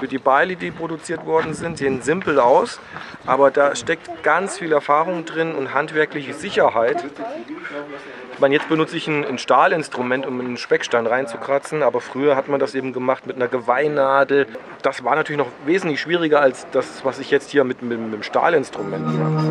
Die 0.09 0.19
Beile, 0.19 0.57
die 0.57 0.71
produziert 0.71 1.27
worden 1.27 1.55
sind, 1.55 1.79
sehen 1.79 2.03
simpel 2.03 2.39
aus, 2.41 2.81
aber 3.27 3.51
da 3.51 3.75
steckt 3.75 4.23
ganz 4.23 4.59
viel 4.59 4.73
Erfahrung 4.73 5.25
drin 5.25 5.55
und 5.55 5.75
handwerkliche 5.75 6.35
Sicherheit. 6.35 7.05
Ich 8.33 8.41
meine, 8.41 8.55
jetzt 8.55 8.69
benutze 8.69 8.97
ich 8.97 9.07
ein, 9.07 9.25
ein 9.25 9.39
Stahlinstrument, 9.39 10.27
um 10.27 10.41
einen 10.41 10.57
Speckstein 10.57 11.07
reinzukratzen, 11.07 11.83
aber 11.83 12.01
früher 12.01 12.37
hat 12.37 12.49
man 12.49 12.59
das 12.59 12.75
eben 12.75 12.93
gemacht 12.93 13.27
mit 13.27 13.37
einer 13.37 13.49
Geweihnadel. 13.49 14.47
Das 14.83 15.05
war 15.05 15.15
natürlich 15.15 15.39
noch 15.39 15.51
wesentlich 15.67 16.01
schwieriger 16.01 16.41
als 16.41 16.67
das, 16.73 17.05
was 17.05 17.19
ich 17.19 17.31
jetzt 17.31 17.51
hier 17.51 17.65
mit, 17.65 17.83
mit, 17.83 18.01
mit 18.01 18.13
dem 18.15 18.23
Stahlinstrument 18.23 19.07
mache. 19.07 19.51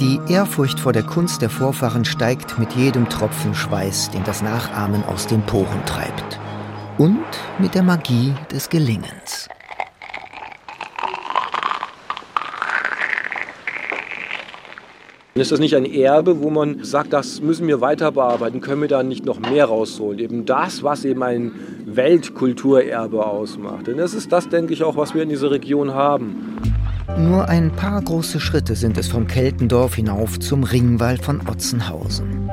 Die 0.00 0.20
Ehrfurcht 0.32 0.80
vor 0.80 0.92
der 0.92 1.02
Kunst 1.02 1.42
der 1.42 1.50
Vorfahren 1.50 2.04
steigt 2.04 2.58
mit 2.58 2.72
jedem 2.72 3.08
Tropfen 3.08 3.54
Schweiß, 3.54 4.10
den 4.10 4.24
das 4.24 4.42
Nachahmen 4.42 5.04
aus 5.04 5.26
den 5.26 5.42
Poren 5.42 5.84
treibt 5.84 6.40
und 7.00 7.24
mit 7.58 7.74
der 7.74 7.82
Magie 7.82 8.34
des 8.52 8.68
Gelingens. 8.68 9.48
Ist 15.32 15.50
das 15.50 15.60
nicht 15.60 15.74
ein 15.74 15.86
Erbe, 15.86 16.42
wo 16.42 16.50
man 16.50 16.84
sagt, 16.84 17.14
das 17.14 17.40
müssen 17.40 17.66
wir 17.66 17.80
weiter 17.80 18.12
bearbeiten, 18.12 18.60
können 18.60 18.82
wir 18.82 18.88
da 18.88 19.02
nicht 19.02 19.24
noch 19.24 19.40
mehr 19.40 19.64
rausholen? 19.64 20.18
Eben 20.18 20.44
das, 20.44 20.82
was 20.82 21.06
eben 21.06 21.22
ein 21.22 21.52
Weltkulturerbe 21.86 23.24
ausmacht. 23.24 23.86
Denn 23.86 23.96
das 23.96 24.12
ist 24.12 24.30
das, 24.30 24.50
denke 24.50 24.74
ich, 24.74 24.82
auch, 24.82 24.98
was 24.98 25.14
wir 25.14 25.22
in 25.22 25.30
dieser 25.30 25.50
Region 25.50 25.94
haben. 25.94 26.58
Nur 27.16 27.48
ein 27.48 27.70
paar 27.72 28.02
große 28.02 28.40
Schritte 28.40 28.76
sind 28.76 28.98
es 28.98 29.08
vom 29.08 29.26
Keltendorf 29.26 29.94
hinauf 29.94 30.38
zum 30.38 30.64
Ringwall 30.64 31.16
von 31.16 31.40
Otzenhausen. 31.48 32.50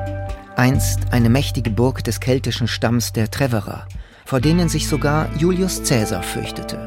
Einst 0.56 1.00
eine 1.10 1.28
mächtige 1.28 1.68
Burg 1.68 2.02
des 2.02 2.18
keltischen 2.20 2.66
Stamms 2.66 3.12
der 3.12 3.30
Treverer, 3.30 3.86
vor 4.28 4.40
denen 4.40 4.68
sich 4.68 4.88
sogar 4.88 5.34
Julius 5.38 5.82
Caesar 5.84 6.22
fürchtete. 6.22 6.86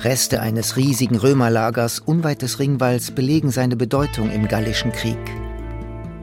Reste 0.00 0.42
eines 0.42 0.76
riesigen 0.76 1.16
Römerlagers 1.16 2.00
unweit 2.00 2.42
des 2.42 2.58
Ringwalls 2.58 3.12
belegen 3.12 3.50
seine 3.50 3.76
Bedeutung 3.76 4.30
im 4.30 4.46
Gallischen 4.46 4.92
Krieg. 4.92 5.16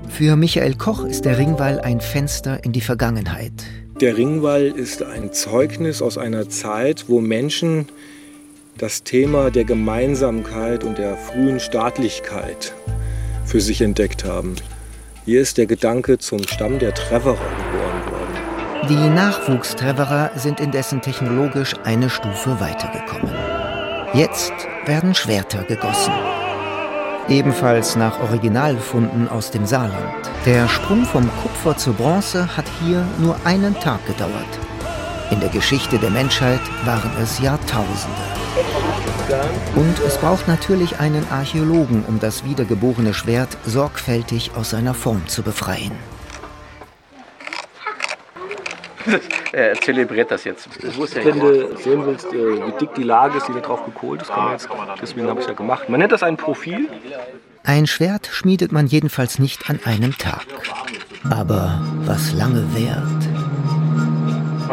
Für 0.09 0.35
Michael 0.35 0.75
Koch 0.75 1.05
ist 1.05 1.25
der 1.25 1.39
Ringwall 1.39 1.79
ein 1.79 2.01
Fenster 2.01 2.63
in 2.63 2.71
die 2.71 2.81
Vergangenheit. 2.81 3.51
Der 3.99 4.15
Ringwall 4.15 4.67
ist 4.67 5.01
ein 5.01 5.33
Zeugnis 5.33 6.03
aus 6.03 6.19
einer 6.19 6.47
Zeit, 6.49 7.05
wo 7.07 7.19
Menschen 7.19 7.87
das 8.77 9.01
Thema 9.01 9.49
der 9.49 9.65
Gemeinsamkeit 9.65 10.83
und 10.83 10.99
der 10.99 11.17
frühen 11.17 11.59
Staatlichkeit 11.59 12.75
für 13.43 13.59
sich 13.59 13.81
entdeckt 13.81 14.23
haben. 14.23 14.53
Hier 15.25 15.41
ist 15.41 15.57
der 15.57 15.65
Gedanke 15.65 16.19
zum 16.19 16.47
Stamm 16.47 16.77
der 16.77 16.93
Treverer 16.93 17.33
geboren 17.33 17.73
worden. 17.73 17.86
Die 18.85 19.09
Nachwuchstreverer 19.09 20.31
sind 20.35 20.61
indessen 20.61 21.01
technologisch 21.01 21.75
eine 21.83 22.09
Stufe 22.09 22.59
weitergekommen. 22.61 23.33
Jetzt 24.13 24.53
werden 24.85 25.13
Schwerter 25.13 25.63
gegossen. 25.63 26.13
Ebenfalls 27.27 27.97
nach 27.97 28.21
Originalfunden 28.21 29.27
aus 29.27 29.51
dem 29.51 29.65
Saarland. 29.65 30.29
Der 30.45 30.69
Sprung 30.69 31.03
vom 31.03 31.29
Kupfer 31.41 31.75
zur 31.75 31.95
Bronze 31.95 32.55
hat 32.55 32.65
hier 32.81 33.05
nur 33.19 33.35
einen 33.43 33.77
Tag 33.81 34.05
gedauert. 34.05 34.31
In 35.31 35.41
der 35.41 35.49
Geschichte 35.49 35.97
der 35.97 36.11
Menschheit 36.11 36.61
waren 36.85 37.11
es 37.21 37.39
Jahrtausende. 37.39 38.21
Und 39.75 39.99
es 40.07 40.17
braucht 40.17 40.47
natürlich 40.47 40.99
einen 41.01 41.29
Archäologen, 41.29 42.05
um 42.07 42.21
das 42.21 42.45
wiedergeborene 42.45 43.13
Schwert 43.13 43.57
sorgfältig 43.65 44.51
aus 44.55 44.69
seiner 44.69 44.93
Form 44.93 45.27
zu 45.27 45.43
befreien. 45.43 45.91
er 49.51 49.73
zelebriert 49.75 50.31
das 50.31 50.43
jetzt. 50.43 50.67
Wenn 50.81 51.39
du 51.39 51.77
sehen 51.77 52.05
willst, 52.05 52.27
äh, 52.27 52.65
wie 52.65 52.71
dick 52.79 52.93
die 52.95 53.03
Lage 53.03 53.37
ist, 53.37 53.47
die 53.47 53.53
da 53.53 53.59
drauf 53.59 53.85
gekohlt 53.85 54.21
ist, 54.21 54.29
kann 54.29 54.43
man 54.43 54.51
jetzt, 54.53 54.69
deswegen 55.01 55.27
habe 55.27 55.39
ich 55.39 55.45
es 55.45 55.49
ja 55.49 55.55
gemacht. 55.55 55.89
Man 55.89 55.99
nennt 55.99 56.11
das 56.11 56.23
ein 56.23 56.37
Profil. 56.37 56.89
Ein 57.63 57.85
Schwert 57.85 58.29
schmiedet 58.31 58.71
man 58.71 58.87
jedenfalls 58.87 59.39
nicht 59.39 59.69
an 59.69 59.79
einem 59.83 60.17
Tag. 60.17 60.45
Aber 61.29 61.81
was 62.05 62.33
lange 62.33 62.65
währt. 62.73 63.26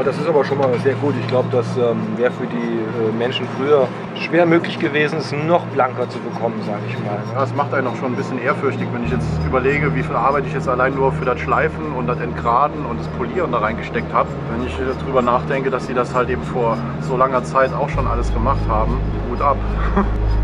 Das 0.02 0.18
ist 0.18 0.26
aber 0.26 0.44
schon 0.44 0.58
mal 0.58 0.72
sehr 0.80 0.94
gut. 0.94 1.14
Ich 1.20 1.28
glaube, 1.28 1.48
das 1.52 1.66
ähm, 1.76 2.16
wäre 2.16 2.32
für 2.32 2.46
die 2.46 2.56
äh, 2.56 3.12
Menschen 3.16 3.46
früher 3.56 3.86
schwer 4.16 4.44
möglich 4.44 4.78
gewesen, 4.78 5.18
es 5.18 5.32
noch 5.32 5.64
blanker 5.66 6.08
zu 6.08 6.18
bekommen, 6.18 6.60
sage 6.66 6.80
ich 6.88 6.98
mal. 6.98 7.18
Ja, 7.32 7.40
das 7.40 7.54
macht 7.54 7.72
einen 7.72 7.86
auch 7.86 7.96
schon 7.96 8.12
ein 8.12 8.16
bisschen 8.16 8.40
ehrfürchtig, 8.40 8.88
wenn 8.92 9.04
ich 9.04 9.10
jetzt 9.10 9.28
überlege, 9.46 9.94
wie 9.94 10.02
viel 10.02 10.16
Arbeit 10.16 10.44
ich 10.46 10.52
jetzt 10.52 10.68
allein 10.68 10.94
nur 10.94 11.12
für 11.12 11.24
das 11.24 11.38
Schleifen 11.40 11.92
und 11.96 12.06
das 12.06 12.20
Entgraden 12.20 12.84
und 12.86 12.98
das 12.98 13.06
Polieren 13.08 13.52
da 13.52 13.58
reingesteckt 13.58 14.12
habe. 14.12 14.28
Wenn 14.50 14.66
ich 14.66 14.76
darüber 15.00 15.22
nachdenke, 15.22 15.70
dass 15.70 15.86
sie 15.86 15.94
das 15.94 16.14
halt 16.14 16.28
eben 16.28 16.42
vor 16.42 16.76
so 17.00 17.16
langer 17.16 17.44
Zeit 17.44 17.72
auch 17.72 17.88
schon 17.88 18.06
alles 18.06 18.32
gemacht 18.32 18.62
haben, 18.68 18.98
gut 19.30 19.40
ab. 19.40 19.56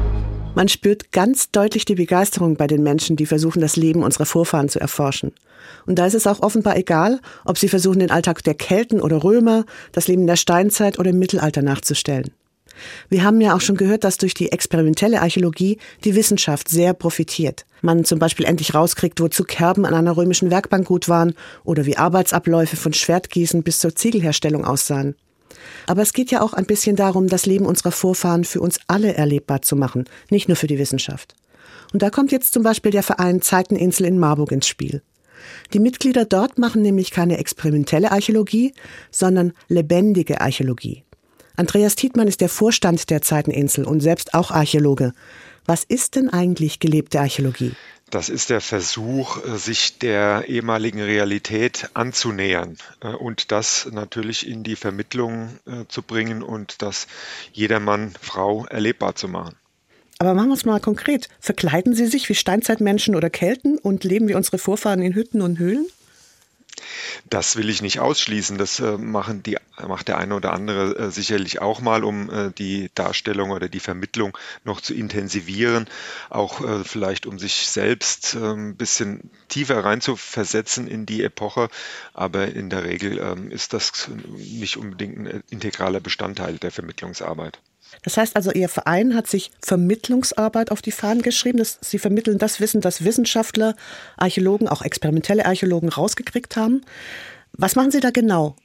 Man 0.55 0.69
spürt 0.69 1.13
ganz 1.13 1.53
deutlich 1.53 1.85
die 1.85 1.95
Begeisterung 1.95 2.57
bei 2.57 2.67
den 2.67 2.83
Menschen, 2.83 3.17
die 3.17 3.27
versuchen, 3.27 3.61
das 3.61 3.77
Leben 3.77 4.03
unserer 4.03 4.27
Vorfahren 4.27 4.69
zu 4.69 4.81
erforschen. 4.81 5.33
Und 5.87 5.99
da 5.99 6.07
ist 6.07 6.15
es 6.15 6.27
auch 6.27 6.41
offenbar 6.41 6.77
egal, 6.77 7.21
ob 7.45 7.57
sie 7.57 7.69
versuchen, 7.69 8.01
den 8.01 8.11
Alltag 8.11 8.43
der 8.43 8.55
Kelten 8.55 9.01
oder 9.01 9.23
Römer, 9.23 9.65
das 9.93 10.09
Leben 10.09 10.27
der 10.27 10.37
Steinzeit 10.37 10.99
oder 10.99 11.11
im 11.11 11.19
Mittelalter 11.19 11.63
nachzustellen. 11.63 12.33
Wir 13.09 13.23
haben 13.25 13.41
ja 13.41 13.55
auch 13.55 13.61
schon 13.61 13.77
gehört, 13.77 14.05
dass 14.05 14.19
durch 14.19 14.35
die 14.35 14.53
experimentelle 14.53 15.21
Archäologie 15.21 15.79
die 16.05 16.15
Wissenschaft 16.15 16.69
sehr 16.69 16.95
profitiert. 16.95 17.65
Man 17.83 18.05
zum 18.05 18.19
Beispiel 18.19 18.47
endlich 18.47 18.75
rauskriegt, 18.75 19.21
wozu 19.21 19.45
Kerben 19.45 19.85
an 19.85 19.95
einer 19.95 20.17
römischen 20.17 20.51
Werkbank 20.51 20.87
gut 20.87 21.09
waren 21.09 21.35
oder 21.65 21.87
wie 21.87 21.97
Arbeitsabläufe 21.97 22.77
von 22.77 22.93
Schwertgießen 22.93 23.63
bis 23.63 23.79
zur 23.79 23.95
Ziegelherstellung 23.95 24.65
aussahen. 24.65 25.15
Aber 25.87 26.03
es 26.03 26.13
geht 26.13 26.31
ja 26.31 26.43
auch 26.43 26.53
ein 26.53 26.67
bisschen 26.67 26.97
darum, 26.97 27.29
das 27.29 27.47
Leben 27.47 27.67
unserer 27.67 27.93
Vorfahren 27.93 28.45
für 28.45 28.61
uns 28.61 28.81
alle 28.87 29.15
erlebbar 29.15 29.63
zu 29.63 29.77
machen, 29.77 30.05
nicht 30.31 30.49
nur 30.49 30.57
für 30.57 30.67
die 30.67 30.79
Wissenschaft. 30.79 31.35
Und 31.93 32.03
da 32.03 32.11
kommt 32.11 32.33
jetzt 32.33 32.53
zum 32.53 32.63
Beispiel 32.63 32.93
der 32.93 33.03
Verein 33.03 33.43
Zeiteninsel 33.43 34.07
in 34.07 34.19
Marburg 34.19 34.53
ins 34.53 34.67
Spiel. 34.67 35.03
Die 35.73 35.81
Mitglieder 35.81 36.25
dort 36.25 36.59
machen 36.59 36.83
nämlich 36.83 37.11
keine 37.11 37.39
experimentelle 37.39 38.13
Archäologie, 38.13 38.75
sondern 39.11 39.53
lebendige 39.69 40.41
Archäologie. 40.41 41.05
Andreas 41.57 41.95
Tietmann 41.95 42.29
ist 42.29 42.41
der 42.41 42.49
Vorstand 42.49 43.11
der 43.11 43.23
Zeiteninsel 43.23 43.85
und 43.85 44.01
selbst 44.01 44.35
auch 44.35 44.51
Archäologe. 44.51 45.13
Was 45.67 45.85
ist 45.85 46.17
denn 46.17 46.31
eigentlich 46.31 46.81
gelebte 46.81 47.21
Archäologie? 47.21 47.73
Das 48.11 48.29
ist 48.29 48.51
der 48.51 48.61
Versuch, 48.61 49.45
äh, 49.45 49.57
sich 49.57 49.99
der 49.99 50.49
ehemaligen 50.49 51.01
Realität 51.01 51.91
anzunähern 51.95 52.77
äh, 53.01 53.09
und 53.09 53.53
das 53.53 53.89
natürlich 53.93 54.49
in 54.49 54.65
die 54.65 54.75
Vermittlung 54.75 55.59
äh, 55.67 55.85
zu 55.89 56.03
bringen 56.03 56.43
und 56.43 56.83
das 56.83 57.07
jedermann, 57.53 58.13
Frau 58.21 58.67
erlebbar 58.67 59.15
zu 59.15 59.29
machen. 59.29 59.55
Aber 60.19 60.35
machen 60.35 60.49
wir 60.49 60.55
es 60.55 60.65
mal 60.65 60.81
konkret. 60.81 61.29
Verkleiden 61.39 61.95
Sie 61.95 62.07
sich 62.07 62.29
wie 62.29 62.35
Steinzeitmenschen 62.35 63.15
oder 63.15 63.31
Kelten 63.31 63.79
und 63.79 64.05
leben 64.05 64.29
wie 64.29 64.35
unsere 64.35 64.59
Vorfahren 64.59 65.01
in 65.01 65.15
Hütten 65.15 65.41
und 65.41 65.59
Höhlen? 65.59 65.87
Das 67.29 67.57
will 67.57 67.69
ich 67.69 67.83
nicht 67.83 68.01
ausschließen. 68.01 68.59
Das 68.59 68.81
äh, 68.81 68.97
machen 68.97 69.43
die, 69.43 69.57
macht 69.87 70.09
der 70.09 70.19
eine 70.19 70.35
oder 70.35 70.53
andere 70.53 70.97
äh, 70.97 71.11
sicherlich 71.11 71.61
auch 71.61 71.81
mal, 71.81 72.05
um 72.05 72.31
äh, 72.31 72.51
die 72.51 72.91
Darstellung 72.95 73.51
oder 73.51 73.69
die 73.69 73.81
Vermittlung 73.81 74.37
noch 74.65 74.81
zu 74.81 74.95
intensivieren, 74.95 75.89
auch 76.29 76.61
vielleicht 76.85 77.27
um 77.27 77.39
sich 77.39 77.69
selbst 77.69 78.35
ein 78.35 78.43
ähm, 78.43 78.77
bisschen 78.77 79.31
tiefer 79.49 79.85
reinzuversetzen 79.85 80.87
in 80.87 81.07
die 81.07 81.23
Epoche. 81.23 81.69
Aber 82.15 82.49
in 82.49 82.71
der 82.71 82.85
Regel 82.85 83.19
ähm, 83.19 83.51
ist 83.51 83.73
das 83.73 84.09
nicht 84.37 84.77
unbedingt 84.77 85.19
ein 85.19 85.43
integraler 85.51 86.01
Bestandteil 86.01 86.59
der 86.59 86.71
Vermittlungsarbeit. 86.71 87.59
Das 88.03 88.17
heißt 88.17 88.37
also, 88.37 88.51
Ihr 88.53 88.69
Verein 88.69 89.15
hat 89.15 89.27
sich 89.27 89.51
Vermittlungsarbeit 89.63 90.71
auf 90.71 90.83
die 90.83 90.93
Fahnen 90.93 91.23
geschrieben. 91.23 91.59
Dass 91.59 91.79
Sie 91.81 91.99
vermitteln 91.99 92.39
das 92.39 92.61
Wissen, 92.61 92.81
das 92.81 93.05
Wissenschaftler, 93.05 93.77
Archäologen, 94.17 94.69
auch 94.69 94.83
experimentelle 94.83 95.45
Archäologen 95.45 95.89
rausgekriegt 95.89 96.57
haben. 96.57 96.83
Was 97.53 97.77
machen 97.77 97.91
Sie 97.91 98.01
da 98.01 98.11
genau? 98.11 98.57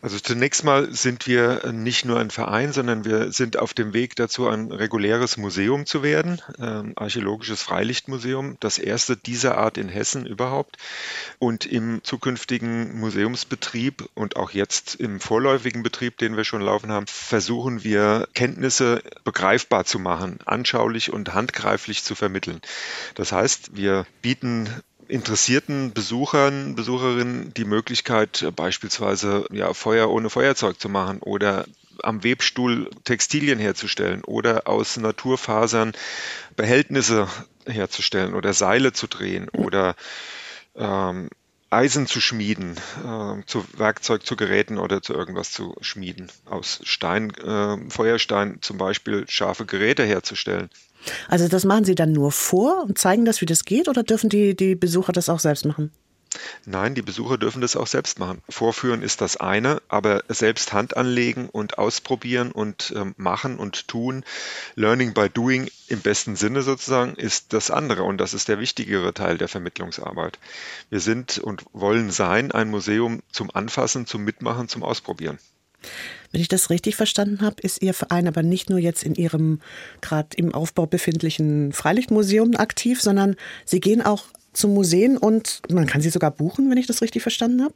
Also 0.00 0.18
zunächst 0.18 0.64
mal 0.64 0.92
sind 0.92 1.26
wir 1.26 1.72
nicht 1.72 2.04
nur 2.04 2.18
ein 2.18 2.30
Verein, 2.30 2.72
sondern 2.72 3.04
wir 3.04 3.32
sind 3.32 3.56
auf 3.56 3.74
dem 3.74 3.92
Weg 3.92 4.16
dazu, 4.16 4.48
ein 4.48 4.72
reguläres 4.72 5.36
Museum 5.36 5.86
zu 5.86 6.02
werden, 6.02 6.40
ähm, 6.58 6.92
archäologisches 6.96 7.62
Freilichtmuseum, 7.62 8.56
das 8.60 8.78
erste 8.78 9.16
dieser 9.16 9.58
Art 9.58 9.78
in 9.78 9.88
Hessen 9.88 10.26
überhaupt. 10.26 10.76
Und 11.38 11.66
im 11.66 12.02
zukünftigen 12.02 12.98
Museumsbetrieb 12.98 14.08
und 14.14 14.36
auch 14.36 14.50
jetzt 14.50 14.96
im 14.96 15.20
vorläufigen 15.20 15.82
Betrieb, 15.82 16.18
den 16.18 16.36
wir 16.36 16.44
schon 16.44 16.62
laufen 16.62 16.90
haben, 16.90 17.06
versuchen 17.06 17.84
wir 17.84 18.28
Kenntnisse 18.34 19.02
begreifbar 19.24 19.84
zu 19.84 19.98
machen, 19.98 20.38
anschaulich 20.44 21.12
und 21.12 21.34
handgreiflich 21.34 22.02
zu 22.02 22.14
vermitteln. 22.14 22.60
Das 23.14 23.32
heißt, 23.32 23.76
wir 23.76 24.06
bieten 24.20 24.68
interessierten 25.12 25.92
Besuchern, 25.92 26.74
Besucherinnen 26.74 27.52
die 27.54 27.66
Möglichkeit, 27.66 28.50
beispielsweise 28.56 29.46
ja, 29.52 29.74
Feuer 29.74 30.10
ohne 30.10 30.30
Feuerzeug 30.30 30.80
zu 30.80 30.88
machen 30.88 31.18
oder 31.20 31.66
am 32.02 32.24
Webstuhl 32.24 32.88
Textilien 33.04 33.58
herzustellen 33.58 34.24
oder 34.24 34.66
aus 34.66 34.96
Naturfasern 34.96 35.92
Behältnisse 36.56 37.28
herzustellen 37.66 38.34
oder 38.34 38.54
Seile 38.54 38.92
zu 38.92 39.06
drehen 39.06 39.50
oder 39.50 39.94
ähm, 40.74 41.28
Eisen 41.68 42.06
zu 42.06 42.20
schmieden, 42.20 42.76
äh, 43.04 43.44
zu 43.46 43.64
Werkzeug, 43.76 44.26
zu 44.26 44.36
Geräten 44.36 44.78
oder 44.78 45.02
zu 45.02 45.12
irgendwas 45.12 45.52
zu 45.52 45.74
schmieden. 45.80 46.30
Aus 46.46 46.80
Stein, 46.84 47.30
äh, 47.34 47.90
Feuerstein 47.90 48.58
zum 48.62 48.78
Beispiel 48.78 49.24
scharfe 49.28 49.66
Geräte 49.66 50.04
herzustellen. 50.04 50.70
Also 51.28 51.48
das 51.48 51.64
machen 51.64 51.84
Sie 51.84 51.94
dann 51.94 52.12
nur 52.12 52.32
vor 52.32 52.82
und 52.82 52.98
zeigen 52.98 53.24
das, 53.24 53.40
wie 53.40 53.46
das 53.46 53.64
geht, 53.64 53.88
oder 53.88 54.02
dürfen 54.02 54.30
die, 54.30 54.56
die 54.56 54.74
Besucher 54.74 55.12
das 55.12 55.28
auch 55.28 55.40
selbst 55.40 55.64
machen? 55.64 55.90
Nein, 56.64 56.94
die 56.94 57.02
Besucher 57.02 57.38
dürfen 57.38 57.60
das 57.60 57.76
auch 57.76 57.86
selbst 57.86 58.18
machen. 58.18 58.42
Vorführen 58.48 59.02
ist 59.02 59.20
das 59.20 59.36
eine, 59.36 59.82
aber 59.88 60.24
selbst 60.28 60.72
Hand 60.72 60.96
anlegen 60.96 61.48
und 61.48 61.78
ausprobieren 61.78 62.52
und 62.52 62.92
ähm, 62.96 63.14
machen 63.16 63.58
und 63.58 63.88
tun, 63.88 64.24
Learning 64.74 65.14
by 65.14 65.28
Doing 65.28 65.70
im 65.88 66.00
besten 66.00 66.36
Sinne 66.36 66.62
sozusagen, 66.62 67.14
ist 67.14 67.52
das 67.52 67.70
andere 67.70 68.04
und 68.04 68.18
das 68.18 68.34
ist 68.34 68.48
der 68.48 68.58
wichtigere 68.58 69.12
Teil 69.12 69.38
der 69.38 69.48
Vermittlungsarbeit. 69.48 70.38
Wir 70.90 71.00
sind 71.00 71.38
und 71.38 71.64
wollen 71.72 72.10
sein 72.10 72.52
ein 72.52 72.70
Museum 72.70 73.22
zum 73.30 73.50
Anfassen, 73.52 74.06
zum 74.06 74.24
Mitmachen, 74.24 74.68
zum 74.68 74.82
Ausprobieren. 74.82 75.38
Wenn 76.30 76.40
ich 76.40 76.48
das 76.48 76.70
richtig 76.70 76.96
verstanden 76.96 77.42
habe, 77.42 77.56
ist 77.62 77.82
Ihr 77.82 77.94
Verein 77.94 78.26
aber 78.26 78.42
nicht 78.42 78.70
nur 78.70 78.78
jetzt 78.78 79.02
in 79.02 79.14
Ihrem 79.14 79.60
gerade 80.00 80.28
im 80.36 80.54
Aufbau 80.54 80.86
befindlichen 80.86 81.72
Freilichtmuseum 81.72 82.56
aktiv, 82.56 83.00
sondern 83.02 83.36
Sie 83.64 83.80
gehen 83.80 84.02
auch 84.02 84.24
zu 84.52 84.68
Museen 84.68 85.16
und 85.16 85.62
man 85.70 85.86
kann 85.86 86.00
sie 86.00 86.10
sogar 86.10 86.30
buchen, 86.30 86.70
wenn 86.70 86.78
ich 86.78 86.86
das 86.86 87.02
richtig 87.02 87.22
verstanden 87.22 87.62
habe? 87.62 87.74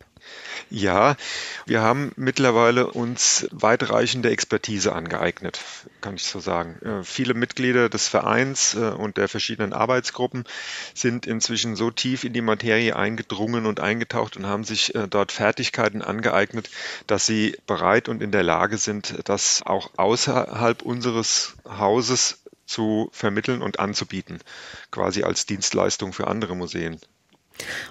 Ja, 0.69 1.17
wir 1.65 1.81
haben 1.81 2.13
mittlerweile 2.17 2.89
uns 2.89 3.47
weitreichende 3.53 4.31
Expertise 4.31 4.93
angeeignet, 4.93 5.61
kann 6.01 6.17
ich 6.17 6.25
so 6.25 6.41
sagen. 6.41 6.77
Äh, 6.85 7.05
viele 7.05 7.35
Mitglieder 7.35 7.89
des 7.89 8.09
Vereins 8.09 8.75
äh, 8.75 8.91
und 8.91 9.17
der 9.17 9.29
verschiedenen 9.29 9.73
Arbeitsgruppen 9.73 10.45
sind 10.93 11.27
inzwischen 11.27 11.77
so 11.77 11.91
tief 11.91 12.25
in 12.25 12.33
die 12.33 12.41
Materie 12.41 12.97
eingedrungen 12.97 13.67
und 13.67 13.81
eingetaucht 13.81 14.37
und 14.37 14.47
haben 14.47 14.65
sich 14.65 14.95
äh, 14.95 15.07
dort 15.09 15.33
Fertigkeiten 15.33 16.03
angeeignet, 16.03 16.69
dass 17.07 17.27
sie 17.27 17.57
bereit 17.67 18.09
und 18.09 18.23
in 18.23 18.33
der 18.33 18.43
Lage 18.43 18.79
sind, 18.79 19.15
das 19.25 19.63
auch 19.65 19.91
außerhalb 19.97 20.83
unseres 20.83 21.55
Hauses 21.67 22.39
zu 22.67 23.09
vermitteln 23.13 23.63
und 23.63 23.81
anzubieten, 23.81 24.41
quasi 24.91 25.23
als 25.23 25.47
Dienstleistung 25.47 26.13
für 26.13 26.27
andere 26.27 26.55
Museen. 26.57 26.99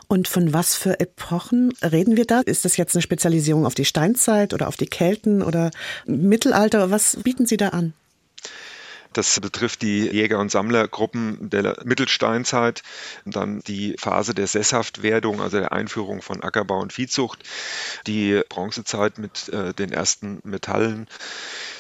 Und 0.08 0.28
von 0.28 0.54
was 0.54 0.76
für 0.76 1.00
Epochen 1.00 1.74
reden 1.82 2.18
wir 2.18 2.26
da? 2.26 2.42
Ist 2.42 2.66
das 2.66 2.78
jetzt 2.78 2.96
eine 2.96 3.02
Spezialisierung 3.02 3.66
auf 3.66 3.74
die 3.74 3.86
Steinzeit 3.86 4.54
oder 4.54 4.68
auf 4.68 4.78
die 4.78 4.86
Kelten 4.86 5.42
oder 5.42 5.72
Mittelalter? 6.06 6.92
Was 6.92 7.18
bieten 7.24 7.46
Sie 7.48 7.58
da 7.58 7.70
an? 7.70 7.94
Das 9.16 9.40
betrifft 9.40 9.82
die 9.82 10.02
Jäger- 10.02 10.40
und 10.40 10.52
Sammlergruppen 10.52 11.50
der 11.50 11.78
Mittelsteinzeit, 11.86 12.84
dann 13.24 13.62
die 13.62 13.96
Phase 13.98 14.34
der 14.34 14.46
Sesshaftwerdung, 14.46 15.40
also 15.40 15.58
der 15.58 15.72
Einführung 15.72 16.22
von 16.22 16.44
Ackerbau 16.44 16.82
und 16.82 16.92
Viehzucht, 16.92 17.40
die 18.08 18.42
Bronzezeit 18.50 19.18
mit 19.18 19.48
äh, 19.50 19.74
den 19.74 19.94
ersten 19.94 20.40
Metallen, 20.44 21.08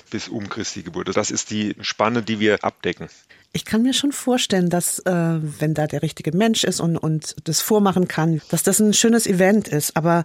bis 0.09 0.29
um 0.29 0.47
Christi 0.47 0.83
Geburt. 0.83 1.13
Das 1.13 1.29
ist 1.29 1.51
die 1.51 1.75
Spanne, 1.81 2.23
die 2.23 2.39
wir 2.39 2.63
abdecken. 2.63 3.09
Ich 3.51 3.65
kann 3.65 3.81
mir 3.81 3.93
schon 3.93 4.13
vorstellen, 4.13 4.69
dass 4.69 4.99
äh, 4.99 5.11
wenn 5.11 5.73
da 5.73 5.87
der 5.87 6.03
richtige 6.03 6.31
Mensch 6.31 6.63
ist 6.63 6.79
und, 6.79 6.95
und 6.95 7.35
das 7.43 7.59
vormachen 7.59 8.07
kann, 8.07 8.41
dass 8.49 8.63
das 8.63 8.79
ein 8.79 8.93
schönes 8.93 9.27
Event 9.27 9.67
ist. 9.67 9.97
Aber 9.97 10.23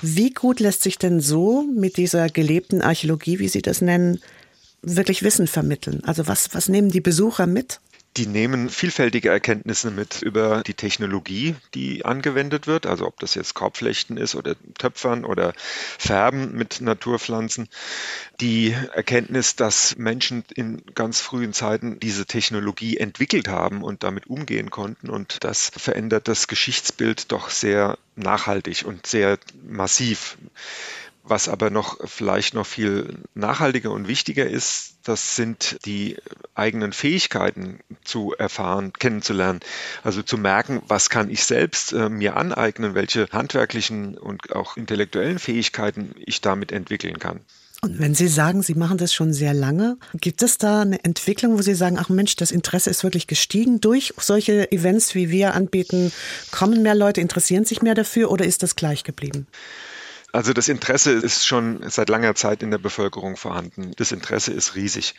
wie 0.00 0.30
gut 0.30 0.60
lässt 0.60 0.82
sich 0.82 0.96
denn 0.96 1.20
so 1.20 1.62
mit 1.62 1.98
dieser 1.98 2.30
gelebten 2.30 2.80
Archäologie, 2.80 3.38
wie 3.38 3.48
Sie 3.48 3.60
das 3.60 3.82
nennen, 3.82 4.22
wirklich 4.82 5.22
Wissen 5.22 5.46
vermitteln? 5.46 6.02
Also 6.04 6.26
was, 6.26 6.54
was 6.54 6.68
nehmen 6.68 6.90
die 6.90 7.00
Besucher 7.00 7.46
mit? 7.46 7.80
Die 8.16 8.26
nehmen 8.26 8.68
vielfältige 8.68 9.28
Erkenntnisse 9.28 9.92
mit 9.92 10.22
über 10.22 10.64
die 10.66 10.74
Technologie, 10.74 11.54
die 11.74 12.04
angewendet 12.04 12.66
wird, 12.66 12.84
also 12.84 13.06
ob 13.06 13.20
das 13.20 13.36
jetzt 13.36 13.54
Korbflechten 13.54 14.16
ist 14.16 14.34
oder 14.34 14.56
Töpfern 14.76 15.24
oder 15.24 15.52
Färben 15.56 16.52
mit 16.52 16.80
Naturpflanzen. 16.80 17.68
Die 18.40 18.74
Erkenntnis, 18.92 19.54
dass 19.54 19.96
Menschen 19.98 20.42
in 20.56 20.82
ganz 20.96 21.20
frühen 21.20 21.52
Zeiten 21.52 22.00
diese 22.00 22.26
Technologie 22.26 22.96
entwickelt 22.96 23.46
haben 23.46 23.84
und 23.84 24.02
damit 24.02 24.26
umgehen 24.26 24.70
konnten 24.70 25.10
und 25.10 25.44
das 25.44 25.70
verändert 25.76 26.26
das 26.26 26.48
Geschichtsbild 26.48 27.30
doch 27.30 27.50
sehr 27.50 27.98
nachhaltig 28.16 28.84
und 28.84 29.06
sehr 29.06 29.38
massiv 29.62 30.38
Was 31.28 31.48
aber 31.48 31.68
noch 31.68 31.98
vielleicht 32.08 32.54
noch 32.54 32.66
viel 32.66 33.18
nachhaltiger 33.34 33.90
und 33.90 34.08
wichtiger 34.08 34.46
ist, 34.46 34.94
das 35.04 35.36
sind 35.36 35.78
die 35.84 36.16
eigenen 36.54 36.92
Fähigkeiten 36.92 37.80
zu 38.02 38.34
erfahren, 38.34 38.92
kennenzulernen. 38.98 39.60
Also 40.02 40.22
zu 40.22 40.38
merken, 40.38 40.82
was 40.88 41.10
kann 41.10 41.28
ich 41.28 41.44
selbst 41.44 41.92
äh, 41.92 42.08
mir 42.08 42.36
aneignen, 42.36 42.94
welche 42.94 43.28
handwerklichen 43.30 44.16
und 44.16 44.54
auch 44.54 44.76
intellektuellen 44.76 45.38
Fähigkeiten 45.38 46.14
ich 46.24 46.40
damit 46.40 46.72
entwickeln 46.72 47.18
kann. 47.18 47.40
Und 47.80 48.00
wenn 48.00 48.14
Sie 48.14 48.26
sagen, 48.26 48.62
Sie 48.62 48.74
machen 48.74 48.98
das 48.98 49.14
schon 49.14 49.32
sehr 49.32 49.54
lange, 49.54 49.98
gibt 50.14 50.42
es 50.42 50.58
da 50.58 50.80
eine 50.80 51.04
Entwicklung, 51.04 51.56
wo 51.56 51.62
Sie 51.62 51.74
sagen, 51.74 51.96
ach 51.98 52.08
Mensch, 52.08 52.34
das 52.36 52.50
Interesse 52.50 52.90
ist 52.90 53.04
wirklich 53.04 53.28
gestiegen 53.28 53.80
durch 53.80 54.14
solche 54.16 54.72
Events, 54.72 55.14
wie 55.14 55.30
wir 55.30 55.54
anbieten? 55.54 56.10
Kommen 56.50 56.82
mehr 56.82 56.96
Leute, 56.96 57.20
interessieren 57.20 57.64
sich 57.64 57.82
mehr 57.82 57.94
dafür 57.94 58.32
oder 58.32 58.44
ist 58.46 58.64
das 58.64 58.74
gleich 58.74 59.04
geblieben? 59.04 59.46
Also 60.38 60.52
das 60.52 60.68
Interesse 60.68 61.10
ist 61.10 61.48
schon 61.48 61.80
seit 61.90 62.08
langer 62.08 62.36
Zeit 62.36 62.62
in 62.62 62.70
der 62.70 62.78
Bevölkerung 62.78 63.36
vorhanden. 63.36 63.90
Das 63.96 64.12
Interesse 64.12 64.52
ist 64.52 64.76
riesig. 64.76 65.16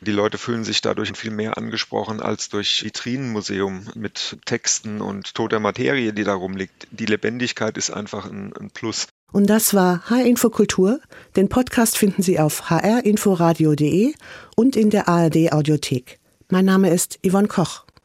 Die 0.00 0.10
Leute 0.10 0.36
fühlen 0.36 0.64
sich 0.64 0.80
dadurch 0.80 1.16
viel 1.16 1.30
mehr 1.30 1.56
angesprochen 1.56 2.20
als 2.20 2.48
durch 2.48 2.82
Vitrinenmuseum 2.82 3.86
mit 3.94 4.36
Texten 4.46 5.00
und 5.00 5.36
toter 5.36 5.60
Materie, 5.60 6.12
die 6.12 6.24
da 6.24 6.34
rumliegt. 6.34 6.88
Die 6.90 7.06
Lebendigkeit 7.06 7.78
ist 7.78 7.90
einfach 7.90 8.26
ein, 8.28 8.52
ein 8.52 8.72
Plus. 8.72 9.06
Und 9.30 9.48
das 9.48 9.74
war 9.74 10.10
HR 10.10 10.26
Info 10.26 10.50
Kultur. 10.50 10.98
Den 11.36 11.48
Podcast 11.48 11.96
finden 11.96 12.22
Sie 12.22 12.40
auf 12.40 12.68
hrinforadio.de 12.68 14.12
und 14.56 14.74
in 14.74 14.90
der 14.90 15.08
ARD 15.08 15.52
Audiothek. 15.52 16.18
Mein 16.48 16.64
Name 16.64 16.90
ist 16.90 17.20
Yvonne 17.24 17.46
Koch. 17.46 17.84